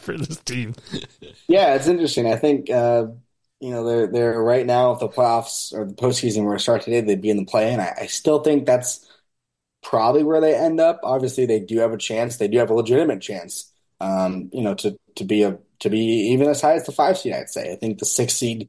for 0.00 0.18
this 0.18 0.36
team? 0.40 0.74
Yeah, 1.48 1.74
it's 1.74 1.86
interesting. 1.86 2.30
I 2.30 2.36
think 2.36 2.68
uh, 2.68 3.06
you 3.60 3.70
know, 3.70 3.84
they're 3.84 4.06
they're 4.08 4.42
right 4.42 4.66
now 4.66 4.92
if 4.92 5.00
the 5.00 5.08
playoffs 5.08 5.72
or 5.72 5.86
the 5.86 5.94
postseason 5.94 6.44
were 6.44 6.56
to 6.56 6.58
start 6.58 6.82
today, 6.82 7.00
they'd 7.00 7.22
be 7.22 7.30
in 7.30 7.38
the 7.38 7.46
play, 7.46 7.72
and 7.72 7.80
I, 7.80 7.94
I, 8.02 8.06
still 8.08 8.40
think 8.40 8.66
that's 8.66 9.09
probably 9.82 10.22
where 10.22 10.40
they 10.40 10.54
end 10.54 10.80
up. 10.80 11.00
Obviously, 11.02 11.46
they 11.46 11.60
do 11.60 11.78
have 11.78 11.92
a 11.92 11.98
chance. 11.98 12.36
They 12.36 12.48
do 12.48 12.58
have 12.58 12.70
a 12.70 12.74
legitimate 12.74 13.20
chance. 13.20 13.72
Um, 14.00 14.50
you 14.52 14.62
know, 14.62 14.74
to 14.76 14.96
to 15.16 15.24
be 15.24 15.42
a 15.42 15.58
to 15.80 15.90
be 15.90 15.98
even 15.98 16.48
as 16.48 16.60
high 16.60 16.74
as 16.74 16.86
the 16.86 16.92
five 16.92 17.18
seed. 17.18 17.32
I'd 17.32 17.50
say. 17.50 17.72
I 17.72 17.76
think 17.76 17.98
the 17.98 18.06
six 18.06 18.34
seed 18.34 18.68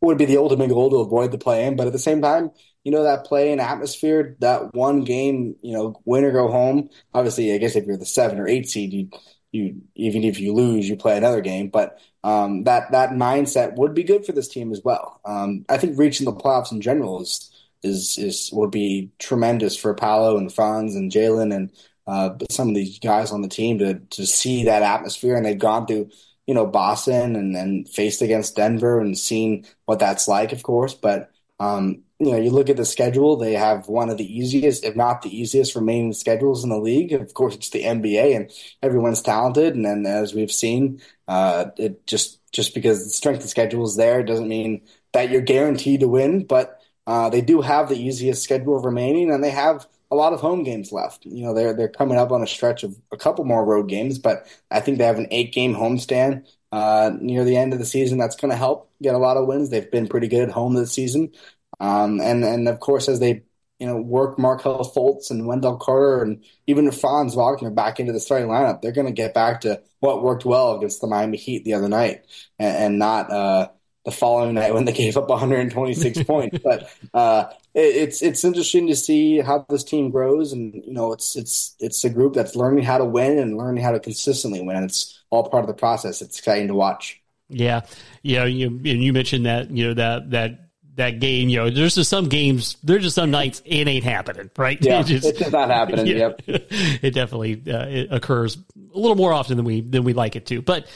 would 0.00 0.18
be 0.18 0.24
the 0.24 0.38
ultimate 0.38 0.68
goal 0.70 0.90
to 0.90 0.96
avoid 0.96 1.32
the 1.32 1.38
play 1.38 1.66
in, 1.66 1.76
but 1.76 1.86
at 1.86 1.92
the 1.92 1.98
same 1.98 2.22
time, 2.22 2.50
you 2.84 2.90
know 2.90 3.04
that 3.04 3.24
play 3.26 3.52
in 3.52 3.60
atmosphere, 3.60 4.36
that 4.40 4.74
one 4.74 5.04
game, 5.04 5.56
you 5.62 5.72
know, 5.72 6.00
win 6.04 6.24
or 6.24 6.32
go 6.32 6.48
home. 6.50 6.88
Obviously, 7.14 7.52
I 7.54 7.58
guess 7.58 7.76
if 7.76 7.86
you're 7.86 7.96
the 7.96 8.06
seven 8.06 8.38
or 8.38 8.48
eight 8.48 8.68
seed, 8.68 8.92
you 8.92 9.08
you 9.52 9.82
even 9.94 10.24
if 10.24 10.40
you 10.40 10.54
lose, 10.54 10.88
you 10.88 10.96
play 10.96 11.16
another 11.16 11.40
game. 11.40 11.68
But 11.68 11.98
um, 12.24 12.64
that 12.64 12.92
that 12.92 13.10
mindset 13.10 13.76
would 13.76 13.94
be 13.94 14.02
good 14.02 14.24
for 14.24 14.32
this 14.32 14.48
team 14.48 14.72
as 14.72 14.80
well. 14.84 15.20
Um, 15.24 15.64
I 15.68 15.78
think 15.78 15.98
reaching 15.98 16.24
the 16.24 16.32
playoffs 16.32 16.72
in 16.72 16.80
general 16.80 17.20
is 17.22 17.50
is 17.82 18.18
is 18.18 18.50
would 18.52 18.70
be 18.70 19.10
tremendous 19.18 19.76
for 19.76 19.94
Paolo 19.94 20.36
and 20.36 20.52
Franz 20.52 20.94
and 20.94 21.10
Jalen 21.10 21.54
and 21.54 21.70
uh, 22.06 22.30
some 22.50 22.68
of 22.68 22.74
these 22.74 22.98
guys 22.98 23.32
on 23.32 23.42
the 23.42 23.48
team 23.48 23.78
to 23.78 23.94
to 24.10 24.26
see 24.26 24.64
that 24.64 24.82
atmosphere. 24.82 25.36
And 25.36 25.44
they've 25.44 25.58
gone 25.58 25.86
through 25.86 26.10
you 26.46 26.54
know 26.54 26.66
Boston 26.66 27.36
and 27.36 27.56
and 27.56 27.88
faced 27.88 28.22
against 28.22 28.56
Denver 28.56 29.00
and 29.00 29.18
seen 29.18 29.66
what 29.86 29.98
that's 29.98 30.28
like, 30.28 30.52
of 30.52 30.62
course. 30.62 30.94
But 30.94 31.30
um, 31.60 32.02
you 32.18 32.30
know, 32.30 32.38
you 32.38 32.50
look 32.50 32.70
at 32.70 32.76
the 32.76 32.84
schedule, 32.84 33.36
they 33.36 33.54
have 33.54 33.88
one 33.88 34.08
of 34.08 34.16
the 34.16 34.38
easiest, 34.38 34.84
if 34.84 34.94
not 34.94 35.22
the 35.22 35.36
easiest, 35.36 35.74
remaining 35.74 36.12
schedules 36.12 36.62
in 36.62 36.70
the 36.70 36.78
league. 36.78 37.12
Of 37.12 37.34
course, 37.34 37.56
it's 37.56 37.70
the 37.70 37.82
NBA 37.82 38.36
and 38.36 38.50
everyone's 38.80 39.22
talented. 39.22 39.74
And 39.74 39.84
then 39.84 40.06
as 40.06 40.32
we've 40.32 40.52
seen, 40.52 41.00
uh, 41.26 41.66
it 41.76 42.06
just, 42.06 42.38
just 42.52 42.74
because 42.74 43.02
the 43.02 43.10
strength 43.10 43.42
of 43.42 43.50
schedule 43.50 43.84
is 43.84 43.96
there 43.96 44.22
doesn't 44.22 44.48
mean 44.48 44.82
that 45.12 45.30
you're 45.30 45.40
guaranteed 45.40 46.00
to 46.00 46.08
win, 46.08 46.44
but, 46.44 46.81
uh, 47.12 47.28
they 47.28 47.42
do 47.42 47.60
have 47.60 47.90
the 47.90 48.02
easiest 48.02 48.42
schedule 48.42 48.80
remaining 48.80 49.30
and 49.30 49.44
they 49.44 49.50
have 49.50 49.86
a 50.10 50.14
lot 50.14 50.32
of 50.32 50.40
home 50.40 50.62
games 50.62 50.92
left. 50.92 51.26
You 51.26 51.44
know, 51.44 51.52
they're, 51.52 51.74
they're 51.74 51.88
coming 51.90 52.16
up 52.16 52.32
on 52.32 52.42
a 52.42 52.46
stretch 52.46 52.84
of 52.84 52.96
a 53.12 53.18
couple 53.18 53.44
more 53.44 53.62
road 53.66 53.86
games, 53.86 54.18
but 54.18 54.46
I 54.70 54.80
think 54.80 54.96
they 54.96 55.04
have 55.04 55.18
an 55.18 55.28
eight 55.30 55.52
game 55.52 55.74
homestand, 55.74 56.46
uh, 56.72 57.10
near 57.20 57.44
the 57.44 57.58
end 57.58 57.74
of 57.74 57.78
the 57.78 57.84
season. 57.84 58.16
That's 58.16 58.36
going 58.36 58.50
to 58.50 58.56
help 58.56 58.90
get 59.02 59.14
a 59.14 59.18
lot 59.18 59.36
of 59.36 59.46
wins. 59.46 59.68
They've 59.68 59.90
been 59.90 60.08
pretty 60.08 60.26
good 60.26 60.44
at 60.48 60.54
home 60.54 60.72
this 60.72 60.90
season. 60.90 61.32
Um, 61.80 62.18
and 62.22 62.42
and 62.44 62.66
of 62.66 62.80
course, 62.80 63.10
as 63.10 63.20
they 63.20 63.42
you 63.78 63.86
know 63.86 63.96
work 64.00 64.38
Markelle 64.38 64.90
Fultz 64.90 65.30
and 65.30 65.46
Wendell 65.46 65.76
Carter 65.76 66.22
and 66.22 66.42
even 66.66 66.90
Franz 66.92 67.34
Wagner 67.34 67.70
back 67.70 68.00
into 68.00 68.14
the 68.14 68.20
starting 68.20 68.48
lineup, 68.48 68.80
they're 68.80 68.92
going 68.92 69.06
to 69.06 69.12
get 69.12 69.34
back 69.34 69.60
to 69.62 69.82
what 70.00 70.22
worked 70.22 70.46
well 70.46 70.76
against 70.76 71.02
the 71.02 71.08
Miami 71.08 71.36
Heat 71.36 71.64
the 71.64 71.74
other 71.74 71.90
night, 71.90 72.24
and, 72.58 72.76
and 72.76 72.98
not 72.98 73.30
uh, 73.30 73.68
the 74.04 74.10
following 74.10 74.54
night 74.54 74.74
when 74.74 74.84
they 74.84 74.92
gave 74.92 75.16
up 75.16 75.28
126 75.28 76.22
points. 76.26 76.58
But 76.62 76.90
uh, 77.14 77.44
it, 77.74 77.80
it's 77.80 78.22
it's 78.22 78.44
interesting 78.44 78.86
to 78.88 78.96
see 78.96 79.38
how 79.38 79.64
this 79.68 79.84
team 79.84 80.10
grows, 80.10 80.52
and 80.52 80.74
you 80.74 80.92
know 80.92 81.12
it's 81.12 81.36
it's 81.36 81.76
it's 81.78 82.04
a 82.04 82.10
group 82.10 82.34
that's 82.34 82.56
learning 82.56 82.84
how 82.84 82.98
to 82.98 83.04
win 83.04 83.38
and 83.38 83.56
learning 83.56 83.82
how 83.82 83.92
to 83.92 84.00
consistently 84.00 84.62
win. 84.62 84.82
It's 84.84 85.22
all 85.30 85.48
part 85.48 85.64
of 85.64 85.68
the 85.68 85.74
process. 85.74 86.22
It's 86.22 86.38
exciting 86.38 86.68
to 86.68 86.74
watch. 86.74 87.20
Yeah, 87.48 87.82
yeah. 88.22 88.44
You 88.44 88.68
and 88.68 88.86
you 88.86 89.12
mentioned 89.12 89.46
that 89.46 89.70
you 89.70 89.88
know 89.88 89.94
that 89.94 90.30
that 90.30 90.71
that 90.96 91.20
game. 91.20 91.48
You 91.48 91.58
know, 91.58 91.70
there's 91.70 91.94
just 91.94 92.10
some 92.10 92.28
games, 92.28 92.76
there's 92.82 93.02
just 93.02 93.16
some 93.16 93.30
nights 93.30 93.62
it 93.64 93.88
ain't 93.88 94.04
happening, 94.04 94.50
right? 94.56 94.78
Yeah, 94.80 95.00
it 95.00 95.06
just, 95.06 95.26
it's 95.26 95.38
just 95.38 95.52
not 95.52 95.70
happening. 95.70 96.06
Yeah, 96.12 96.16
yep, 96.16 96.42
it 96.46 97.14
definitely 97.14 97.62
uh, 97.66 97.86
it 97.86 98.08
occurs 98.10 98.56
a 98.56 98.98
little 98.98 99.16
more 99.16 99.32
often 99.32 99.56
than 99.56 99.64
we 99.64 99.80
than 99.80 100.04
we 100.04 100.12
like 100.12 100.36
it 100.36 100.46
to. 100.46 100.60
But 100.60 100.88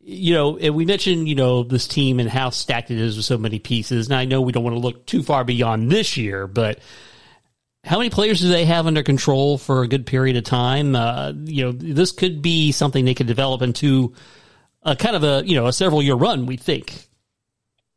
you 0.00 0.34
know, 0.34 0.56
and 0.56 0.74
we 0.74 0.84
mentioned 0.84 1.28
you 1.28 1.34
know 1.34 1.62
this 1.62 1.86
team 1.86 2.20
and 2.20 2.28
how 2.28 2.50
stacked 2.50 2.90
it 2.90 2.98
is 2.98 3.16
with 3.16 3.26
so 3.26 3.38
many 3.38 3.58
pieces. 3.58 4.06
And 4.06 4.16
I 4.16 4.24
know 4.24 4.40
we 4.40 4.52
don't 4.52 4.64
want 4.64 4.76
to 4.76 4.80
look 4.80 5.06
too 5.06 5.22
far 5.22 5.44
beyond 5.44 5.90
this 5.90 6.16
year, 6.16 6.46
but 6.46 6.78
how 7.84 7.98
many 7.98 8.10
players 8.10 8.40
do 8.40 8.48
they 8.48 8.64
have 8.64 8.86
under 8.86 9.02
control 9.02 9.58
for 9.58 9.82
a 9.82 9.88
good 9.88 10.06
period 10.06 10.36
of 10.36 10.44
time? 10.44 10.96
Uh, 10.96 11.32
you 11.44 11.64
know, 11.64 11.72
this 11.72 12.10
could 12.12 12.42
be 12.42 12.72
something 12.72 13.04
they 13.04 13.14
could 13.14 13.28
develop 13.28 13.62
into 13.62 14.12
a 14.82 14.96
kind 14.96 15.16
of 15.16 15.24
a 15.24 15.42
you 15.46 15.54
know 15.54 15.66
a 15.66 15.72
several 15.72 16.02
year 16.02 16.14
run. 16.14 16.46
We 16.46 16.56
think. 16.56 17.06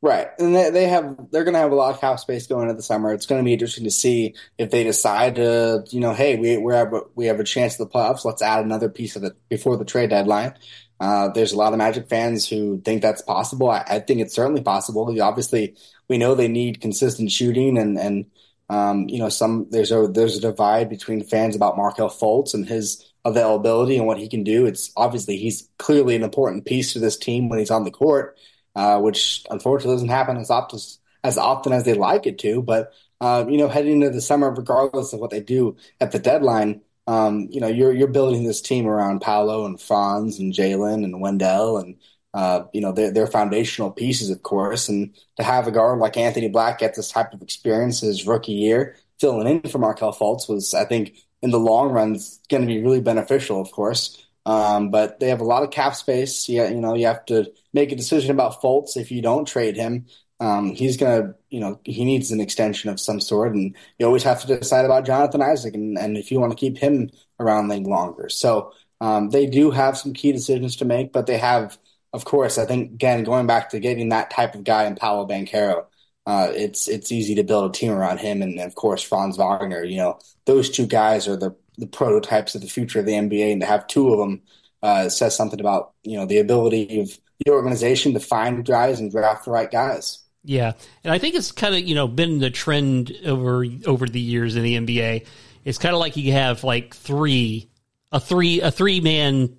Right, 0.01 0.29
and 0.39 0.55
they, 0.55 0.69
they 0.69 0.87
have 0.87 1.29
they're 1.29 1.43
going 1.43 1.55
to 1.55 1.59
have 1.59 1.73
a 1.73 1.75
lot 1.75 1.93
of 1.93 1.99
cap 1.99 2.19
space 2.19 2.47
going 2.47 2.63
into 2.69 2.75
the 2.75 2.81
summer. 2.81 3.13
It's 3.13 3.25
going 3.25 3.41
to 3.41 3.45
be 3.45 3.51
interesting 3.51 3.83
to 3.83 3.91
see 3.91 4.33
if 4.57 4.71
they 4.71 4.85
decide 4.85 5.35
to, 5.35 5.83
you 5.89 5.99
know, 5.99 6.13
hey, 6.13 6.37
we 6.37 6.55
we 6.57 6.73
have 6.73 6.93
a, 6.93 7.01
we 7.15 7.25
have 7.25 7.41
a 7.41 7.43
chance 7.43 7.73
at 7.73 7.79
the 7.79 7.93
playoffs. 7.93 8.23
Let's 8.23 8.41
add 8.41 8.63
another 8.63 8.87
piece 8.87 9.17
of 9.17 9.25
it 9.25 9.33
before 9.49 9.75
the 9.75 9.83
trade 9.83 10.11
deadline. 10.11 10.53
Uh, 11.01 11.27
there's 11.29 11.51
a 11.51 11.57
lot 11.57 11.73
of 11.73 11.79
Magic 11.79 12.07
fans 12.07 12.47
who 12.47 12.79
think 12.81 13.01
that's 13.01 13.21
possible. 13.21 13.69
I, 13.69 13.83
I 13.87 13.99
think 13.99 14.21
it's 14.21 14.33
certainly 14.33 14.61
possible. 14.61 15.13
Obviously, 15.21 15.75
we 16.07 16.17
know 16.17 16.33
they 16.33 16.47
need 16.47 16.79
consistent 16.79 17.29
shooting, 17.29 17.77
and 17.77 17.97
and 17.97 18.25
um, 18.69 19.09
you 19.09 19.19
know, 19.19 19.27
some 19.27 19.67
there's 19.69 19.91
a 19.91 20.07
there's 20.07 20.37
a 20.37 20.41
divide 20.41 20.87
between 20.87 21.25
fans 21.25 21.57
about 21.57 21.75
Markelle 21.75 22.09
Fultz 22.09 22.53
and 22.53 22.65
his 22.65 23.05
availability 23.25 23.97
and 23.97 24.07
what 24.07 24.17
he 24.17 24.29
can 24.29 24.45
do. 24.45 24.65
It's 24.65 24.93
obviously 24.95 25.35
he's 25.35 25.67
clearly 25.77 26.15
an 26.15 26.23
important 26.23 26.65
piece 26.65 26.93
to 26.93 26.99
this 26.99 27.17
team 27.17 27.49
when 27.49 27.59
he's 27.59 27.71
on 27.71 27.83
the 27.83 27.91
court 27.91 28.37
uh, 28.75 28.99
which 28.99 29.45
unfortunately 29.49 29.95
doesn't 29.95 30.09
happen 30.09 30.37
as 30.37 30.49
often 30.49 30.79
as 31.23 31.37
often 31.37 31.73
as 31.73 31.83
they 31.83 31.93
like 31.93 32.25
it 32.25 32.39
to. 32.39 32.61
But 32.61 32.93
uh, 33.21 33.45
you 33.49 33.57
know, 33.57 33.67
heading 33.67 34.01
into 34.01 34.09
the 34.09 34.21
summer, 34.21 34.51
regardless 34.51 35.13
of 35.13 35.19
what 35.19 35.31
they 35.31 35.41
do 35.41 35.75
at 35.99 36.11
the 36.11 36.19
deadline, 36.19 36.81
um, 37.07 37.47
you 37.51 37.59
know, 37.59 37.67
you're 37.67 37.93
you're 37.93 38.07
building 38.07 38.43
this 38.43 38.61
team 38.61 38.87
around 38.87 39.21
Paolo 39.21 39.65
and 39.65 39.79
Franz 39.79 40.39
and 40.39 40.53
Jalen 40.53 41.03
and 41.03 41.21
Wendell 41.21 41.77
and 41.77 41.97
uh, 42.33 42.63
you 42.73 42.81
know, 42.81 42.91
they're, 42.91 43.11
they're 43.11 43.27
foundational 43.27 43.91
pieces, 43.91 44.29
of 44.29 44.43
course. 44.43 44.89
And 44.89 45.15
to 45.37 45.43
have 45.43 45.67
a 45.67 45.71
guard 45.71 45.99
like 45.99 46.17
Anthony 46.17 46.47
Black 46.47 46.79
get 46.79 46.95
this 46.95 47.09
type 47.09 47.33
of 47.33 47.41
experience 47.41 48.01
his 48.01 48.27
rookie 48.27 48.53
year, 48.53 48.95
filling 49.19 49.47
in 49.47 49.69
for 49.69 49.79
Markelle 49.79 50.13
Fultz 50.13 50.47
was, 50.47 50.73
I 50.73 50.85
think, 50.85 51.17
in 51.41 51.51
the 51.51 51.59
long 51.59 51.91
run, 51.91 52.19
going 52.49 52.61
to 52.61 52.67
be 52.67 52.81
really 52.81 53.01
beneficial, 53.01 53.59
of 53.59 53.71
course. 53.71 54.25
Um, 54.49 54.89
but 54.89 55.19
they 55.19 55.29
have 55.29 55.41
a 55.41 55.45
lot 55.45 55.61
of 55.63 55.69
cap 55.69 55.95
space. 55.95 56.49
Yeah, 56.49 56.69
you 56.69 56.81
know, 56.81 56.95
you 56.95 57.05
have 57.05 57.25
to 57.25 57.51
make 57.73 57.91
a 57.91 57.95
decision 57.95 58.31
about 58.31 58.61
Fultz 58.61 58.97
if 58.97 59.11
you 59.11 59.21
don't 59.21 59.47
trade 59.47 59.75
him. 59.75 60.07
Um, 60.39 60.73
he's 60.73 60.97
gonna, 60.97 61.35
you 61.49 61.59
know, 61.59 61.79
he 61.83 62.03
needs 62.05 62.31
an 62.31 62.39
extension 62.39 62.89
of 62.89 62.99
some 62.99 63.19
sort, 63.21 63.53
and 63.53 63.75
you 63.99 64.05
always 64.05 64.23
have 64.23 64.41
to 64.41 64.47
decide 64.47 64.85
about 64.85 65.05
Jonathan 65.05 65.41
Isaac 65.41 65.75
and, 65.75 65.97
and 65.97 66.17
if 66.17 66.31
you 66.31 66.39
want 66.39 66.51
to 66.51 66.57
keep 66.57 66.77
him 66.77 67.11
around 67.39 67.67
longer. 67.85 68.29
So 68.29 68.73
um, 69.01 69.29
they 69.29 69.45
do 69.45 69.69
have 69.71 69.97
some 69.97 70.13
key 70.13 70.31
decisions 70.31 70.77
to 70.77 70.85
make, 70.85 71.13
but 71.13 71.27
they 71.27 71.37
have 71.37 71.77
of 72.13 72.25
course, 72.25 72.57
I 72.57 72.65
think 72.65 72.93
again 72.93 73.23
going 73.23 73.47
back 73.47 73.69
to 73.69 73.79
getting 73.79 74.09
that 74.09 74.31
type 74.31 74.55
of 74.55 74.63
guy 74.63 74.85
in 74.85 74.95
Paolo 74.95 75.27
Banchero, 75.27 75.85
uh, 76.25 76.51
it's 76.55 76.87
it's 76.87 77.11
easy 77.11 77.35
to 77.35 77.43
build 77.43 77.69
a 77.69 77.77
team 77.77 77.91
around 77.91 78.19
him, 78.19 78.41
and 78.41 78.59
of 78.59 78.75
course 78.75 79.01
Franz 79.03 79.37
Wagner. 79.37 79.83
You 79.83 79.97
know, 79.97 80.19
those 80.45 80.69
two 80.69 80.87
guys 80.87 81.27
are 81.27 81.37
the 81.37 81.55
the 81.79 81.87
prototypes 81.87 82.55
of 82.55 82.61
the 82.61 82.67
future 82.67 82.99
of 82.99 83.05
the 83.05 83.13
NBA, 83.13 83.51
and 83.51 83.61
to 83.61 83.67
have 83.67 83.87
two 83.87 84.09
of 84.11 84.19
them 84.19 84.41
uh, 84.83 85.09
says 85.09 85.35
something 85.35 85.59
about 85.59 85.93
you 86.03 86.17
know 86.17 86.25
the 86.25 86.39
ability 86.39 86.99
of 86.99 87.17
the 87.45 87.51
organization 87.51 88.13
to 88.13 88.19
find 88.19 88.65
guys 88.65 88.99
and 88.99 89.11
draft 89.11 89.45
the 89.45 89.51
right 89.51 89.71
guys. 89.71 90.19
Yeah, 90.43 90.73
and 91.03 91.13
I 91.13 91.17
think 91.17 91.35
it's 91.35 91.51
kind 91.51 91.75
of 91.75 91.81
you 91.81 91.95
know 91.95 92.07
been 92.07 92.39
the 92.39 92.49
trend 92.49 93.13
over 93.25 93.65
over 93.85 94.07
the 94.07 94.19
years 94.19 94.55
in 94.55 94.63
the 94.63 94.75
NBA. 94.75 95.25
It's 95.65 95.77
kind 95.77 95.93
of 95.93 95.99
like 95.99 96.15
you 96.15 96.31
have 96.31 96.63
like 96.63 96.95
three 96.95 97.69
a 98.11 98.19
three 98.19 98.61
a 98.61 98.71
three 98.71 99.01
man 99.01 99.57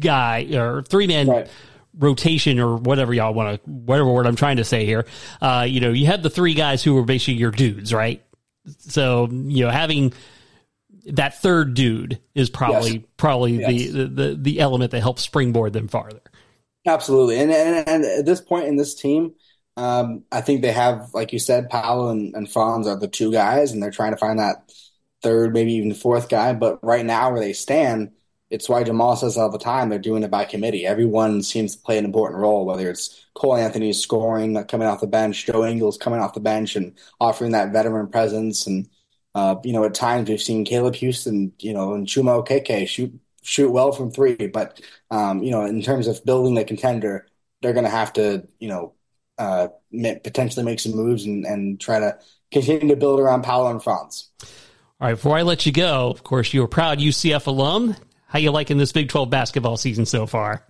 guy 0.00 0.48
or 0.54 0.82
three 0.82 1.06
man 1.06 1.28
right. 1.28 1.48
rotation 1.98 2.58
or 2.58 2.76
whatever 2.76 3.12
y'all 3.12 3.34
want 3.34 3.62
to 3.62 3.70
whatever 3.70 4.10
word 4.10 4.26
I'm 4.26 4.36
trying 4.36 4.56
to 4.58 4.64
say 4.64 4.86
here. 4.86 5.06
Uh, 5.40 5.66
you 5.68 5.80
know, 5.80 5.90
you 5.90 6.06
have 6.06 6.22
the 6.22 6.30
three 6.30 6.54
guys 6.54 6.82
who 6.82 6.96
are 6.98 7.04
basically 7.04 7.34
your 7.34 7.50
dudes, 7.50 7.92
right? 7.92 8.22
So 8.78 9.28
you 9.30 9.64
know, 9.64 9.70
having 9.70 10.12
that 11.06 11.40
third 11.40 11.74
dude 11.74 12.20
is 12.34 12.50
probably 12.50 12.92
yes. 12.92 13.02
probably 13.16 13.60
yes. 13.60 13.92
The, 13.92 14.06
the 14.06 14.38
the 14.40 14.60
element 14.60 14.90
that 14.90 15.00
helps 15.00 15.22
springboard 15.22 15.72
them 15.72 15.88
farther. 15.88 16.20
Absolutely, 16.86 17.38
and 17.38 17.50
and, 17.50 17.88
and 17.88 18.04
at 18.04 18.26
this 18.26 18.40
point 18.40 18.66
in 18.66 18.76
this 18.76 18.94
team. 18.94 19.34
Um, 19.78 20.24
I 20.32 20.40
think 20.40 20.62
they 20.62 20.72
have, 20.72 21.10
like 21.12 21.34
you 21.34 21.38
said, 21.38 21.68
Paolo 21.68 22.08
and, 22.08 22.34
and 22.34 22.50
Franz 22.50 22.86
are 22.86 22.96
the 22.98 23.08
two 23.08 23.30
guys, 23.30 23.72
and 23.72 23.82
they're 23.82 23.90
trying 23.90 24.12
to 24.12 24.16
find 24.16 24.38
that 24.38 24.72
third, 25.20 25.52
maybe 25.52 25.74
even 25.74 25.92
fourth 25.92 26.30
guy. 26.30 26.54
But 26.54 26.82
right 26.82 27.04
now, 27.04 27.30
where 27.30 27.40
they 27.40 27.52
stand, 27.52 28.12
it's 28.48 28.70
why 28.70 28.84
Jamahl 28.84 29.18
says 29.18 29.36
all 29.36 29.50
the 29.50 29.58
time 29.58 29.90
they're 29.90 29.98
doing 29.98 30.22
it 30.22 30.30
by 30.30 30.46
committee. 30.46 30.86
Everyone 30.86 31.42
seems 31.42 31.76
to 31.76 31.82
play 31.82 31.98
an 31.98 32.06
important 32.06 32.40
role, 32.40 32.64
whether 32.64 32.88
it's 32.88 33.26
Cole 33.34 33.56
Anthony 33.56 33.92
scoring, 33.92 34.64
coming 34.64 34.88
off 34.88 35.02
the 35.02 35.06
bench, 35.06 35.44
Joe 35.44 35.66
Ingles 35.66 35.98
coming 35.98 36.20
off 36.20 36.32
the 36.32 36.40
bench 36.40 36.74
and 36.74 36.94
offering 37.20 37.52
that 37.52 37.70
veteran 37.70 38.06
presence. 38.06 38.66
And, 38.66 38.88
uh, 39.36 39.56
you 39.62 39.74
know, 39.74 39.84
at 39.84 39.92
times 39.92 40.30
we've 40.30 40.40
seen 40.40 40.64
Caleb 40.64 40.94
Houstan, 40.94 41.52
you 41.58 41.74
know, 41.74 41.92
and 41.92 42.06
Chuma 42.06 42.42
Okeke 42.42 42.88
shoot 42.88 43.12
shoot 43.42 43.70
well 43.70 43.92
from 43.92 44.10
three. 44.10 44.34
But, 44.34 44.80
um, 45.10 45.42
you 45.42 45.50
know, 45.50 45.66
in 45.66 45.82
terms 45.82 46.06
of 46.06 46.24
building 46.24 46.54
the 46.54 46.64
contender, 46.64 47.26
they're 47.60 47.74
going 47.74 47.84
to 47.84 47.90
have 47.90 48.14
to, 48.14 48.48
you 48.58 48.68
know, 48.68 48.94
uh, 49.36 49.68
potentially 49.92 50.64
make 50.64 50.80
some 50.80 50.96
moves 50.96 51.26
and, 51.26 51.44
and 51.44 51.78
try 51.78 52.00
to 52.00 52.18
continue 52.50 52.88
to 52.88 52.96
build 52.96 53.20
around 53.20 53.42
Paolo 53.42 53.70
and 53.70 53.84
Franz. 53.84 54.30
All 54.42 55.08
right, 55.08 55.12
before 55.12 55.36
I 55.36 55.42
let 55.42 55.66
you 55.66 55.72
go, 55.72 56.08
of 56.08 56.24
course, 56.24 56.54
you're 56.54 56.64
a 56.64 56.68
proud 56.68 56.98
UCF 56.98 57.46
alum. 57.46 57.94
How 58.28 58.38
you 58.38 58.50
liking 58.50 58.78
this 58.78 58.92
Big 58.92 59.10
12 59.10 59.28
basketball 59.28 59.76
season 59.76 60.06
so 60.06 60.24
far? 60.24 60.64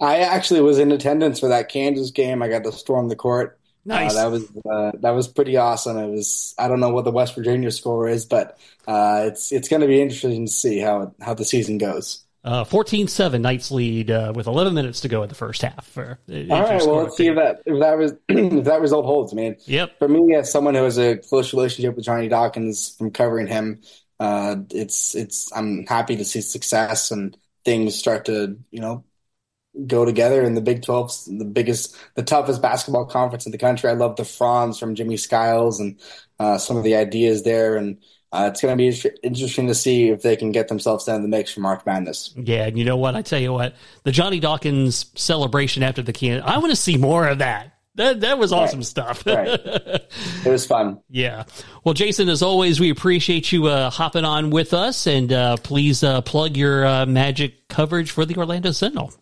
I 0.00 0.18
actually 0.18 0.60
was 0.60 0.80
in 0.80 0.90
attendance 0.90 1.38
for 1.38 1.50
that 1.50 1.68
Kansas 1.68 2.10
game. 2.10 2.42
I 2.42 2.48
got 2.48 2.64
to 2.64 2.72
storm 2.72 3.08
the 3.08 3.16
court. 3.16 3.57
Uh, 3.88 3.94
nice. 3.94 4.14
Uh, 4.14 4.22
that 4.22 4.30
was 4.30 4.44
uh, 4.70 4.92
that 5.00 5.10
was 5.10 5.28
pretty 5.28 5.56
awesome. 5.56 5.96
It 5.96 6.08
was 6.08 6.54
I 6.58 6.68
don't 6.68 6.80
know 6.80 6.90
what 6.90 7.04
the 7.04 7.12
West 7.12 7.34
Virginia 7.34 7.70
score 7.70 8.08
is, 8.08 8.26
but 8.26 8.58
uh, 8.86 9.24
it's 9.26 9.52
it's 9.52 9.68
going 9.68 9.82
to 9.82 9.86
be 9.86 10.00
interesting 10.00 10.46
to 10.46 10.52
see 10.52 10.78
how 10.78 11.14
how 11.20 11.34
the 11.34 11.44
season 11.44 11.78
goes. 11.78 12.24
Uh, 12.44 12.64
14-7 12.64 13.40
Knights 13.40 13.70
lead 13.72 14.10
uh, 14.10 14.32
with 14.34 14.46
11 14.46 14.72
minutes 14.72 15.00
to 15.00 15.08
go 15.08 15.22
in 15.24 15.28
the 15.28 15.34
first 15.34 15.60
half. 15.60 15.84
For, 15.86 16.18
All 16.30 16.62
right, 16.62 16.80
well, 16.80 17.02
let's 17.02 17.16
see 17.16 17.26
if 17.26 17.34
that 17.34 17.62
if 17.66 17.80
that 17.80 17.98
was 17.98 18.12
if 18.28 18.64
that 18.64 18.80
result 18.80 19.04
holds. 19.04 19.32
I 19.32 19.36
mean, 19.36 19.56
yep. 19.66 19.98
For 19.98 20.08
me, 20.08 20.34
as 20.34 20.50
someone 20.50 20.74
who 20.74 20.84
has 20.84 20.98
a 20.98 21.16
close 21.16 21.52
relationship 21.52 21.96
with 21.96 22.04
Johnny 22.04 22.28
Dawkins 22.28 22.94
from 22.96 23.10
covering 23.10 23.48
him, 23.48 23.82
uh, 24.20 24.56
it's 24.70 25.14
it's 25.14 25.52
I'm 25.54 25.84
happy 25.86 26.16
to 26.16 26.24
see 26.24 26.40
success 26.40 27.10
and 27.10 27.36
things 27.64 27.96
start 27.96 28.26
to 28.26 28.56
you 28.70 28.80
know 28.80 29.04
go 29.86 30.04
together 30.04 30.42
in 30.42 30.54
the 30.54 30.60
Big 30.60 30.82
12, 30.82 31.12
the 31.38 31.44
biggest, 31.44 31.96
the 32.14 32.22
toughest 32.22 32.60
basketball 32.60 33.06
conference 33.06 33.46
in 33.46 33.52
the 33.52 33.58
country. 33.58 33.90
I 33.90 33.94
love 33.94 34.16
the 34.16 34.24
Franz 34.24 34.78
from 34.78 34.94
Jimmy 34.94 35.16
Skiles 35.16 35.80
and 35.80 35.98
uh, 36.38 36.58
some 36.58 36.76
of 36.76 36.84
the 36.84 36.96
ideas 36.96 37.42
there, 37.42 37.76
and 37.76 37.98
uh, 38.32 38.48
it's 38.50 38.60
going 38.60 38.76
to 38.76 38.76
be 38.76 39.10
interesting 39.22 39.68
to 39.68 39.74
see 39.74 40.08
if 40.08 40.22
they 40.22 40.36
can 40.36 40.52
get 40.52 40.68
themselves 40.68 41.04
down 41.04 41.22
the 41.22 41.28
mix 41.28 41.52
for 41.52 41.60
March 41.60 41.84
Madness. 41.86 42.34
Yeah, 42.36 42.66
and 42.66 42.78
you 42.78 42.84
know 42.84 42.96
what? 42.96 43.14
I 43.14 43.22
tell 43.22 43.40
you 43.40 43.52
what, 43.52 43.74
the 44.04 44.12
Johnny 44.12 44.40
Dawkins 44.40 45.06
celebration 45.14 45.82
after 45.82 46.02
the 46.02 46.12
can, 46.12 46.42
I 46.42 46.58
want 46.58 46.70
to 46.70 46.76
see 46.76 46.96
more 46.96 47.26
of 47.26 47.38
that. 47.38 47.74
That 47.94 48.20
that 48.20 48.38
was 48.38 48.52
awesome 48.52 48.78
right. 48.78 48.86
stuff. 48.86 49.26
right. 49.26 49.48
It 50.44 50.50
was 50.50 50.64
fun. 50.64 51.00
Yeah. 51.10 51.44
Well, 51.82 51.94
Jason, 51.94 52.28
as 52.28 52.42
always, 52.42 52.78
we 52.78 52.90
appreciate 52.90 53.50
you 53.50 53.66
uh, 53.66 53.90
hopping 53.90 54.24
on 54.24 54.50
with 54.50 54.72
us, 54.72 55.08
and 55.08 55.32
uh, 55.32 55.56
please 55.56 56.04
uh, 56.04 56.20
plug 56.20 56.56
your 56.56 56.86
uh, 56.86 57.06
magic 57.06 57.66
coverage 57.66 58.12
for 58.12 58.24
the 58.24 58.36
Orlando 58.36 58.70
Sentinel. 58.70 59.12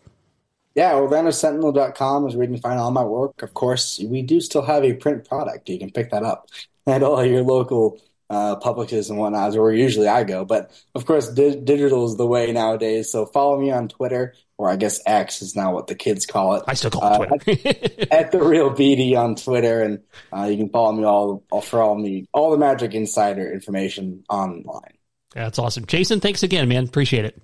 Yeah, 0.77 0.91
OrlandoSentinel.com 0.91 2.27
is 2.27 2.35
where 2.35 2.45
you 2.45 2.53
can 2.53 2.61
find 2.61 2.79
all 2.79 2.91
my 2.91 3.03
work. 3.03 3.41
Of 3.41 3.55
course, 3.55 3.99
we 3.99 4.21
do 4.21 4.39
still 4.39 4.61
have 4.61 4.83
a 4.83 4.93
print 4.93 5.27
product. 5.27 5.67
You 5.69 5.79
can 5.79 5.89
pick 5.89 6.11
that 6.11 6.21
up 6.21 6.49
at 6.85 7.01
all 7.01 7.25
your 7.25 7.41
local 7.41 7.99
uh, 8.29 8.59
and 8.63 9.17
whatnot, 9.17 9.49
is 9.49 9.57
where 9.57 9.71
usually 9.71 10.07
I 10.07 10.23
go. 10.23 10.45
But 10.45 10.69
of 10.93 11.07
course, 11.07 11.29
di- 11.29 11.55
digital 11.55 12.05
is 12.05 12.15
the 12.15 12.27
way 12.27 12.51
nowadays. 12.51 13.11
So 13.11 13.25
follow 13.25 13.59
me 13.59 13.71
on 13.71 13.87
Twitter, 13.87 14.35
or 14.59 14.69
I 14.69 14.75
guess 14.75 15.01
X 15.07 15.41
is 15.41 15.55
now 15.55 15.73
what 15.73 15.87
the 15.87 15.95
kids 15.95 16.27
call 16.27 16.53
it. 16.53 16.63
I 16.67 16.75
still 16.75 16.91
call 16.91 17.23
it 17.23 17.41
Twitter. 17.41 17.69
Uh, 17.69 17.71
at, 17.71 18.11
at, 18.11 18.31
the 18.31 18.43
real 18.43 18.69
BD 18.69 19.17
on 19.17 19.33
Twitter, 19.33 19.81
and 19.81 20.03
uh, 20.31 20.43
you 20.43 20.57
can 20.57 20.69
follow 20.69 20.91
me 20.91 21.03
all, 21.05 21.43
all 21.49 21.61
for 21.61 21.81
all 21.81 21.95
me 21.95 22.27
all 22.33 22.51
the 22.51 22.57
Magic 22.57 22.93
Insider 22.93 23.51
information 23.51 24.23
online. 24.29 24.93
That's 25.33 25.57
awesome, 25.57 25.87
Jason. 25.87 26.19
Thanks 26.19 26.43
again, 26.43 26.67
man. 26.69 26.83
Appreciate 26.83 27.25
it. 27.25 27.41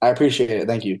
I 0.00 0.08
appreciate 0.08 0.50
it. 0.50 0.66
Thank 0.66 0.86
you. 0.86 1.00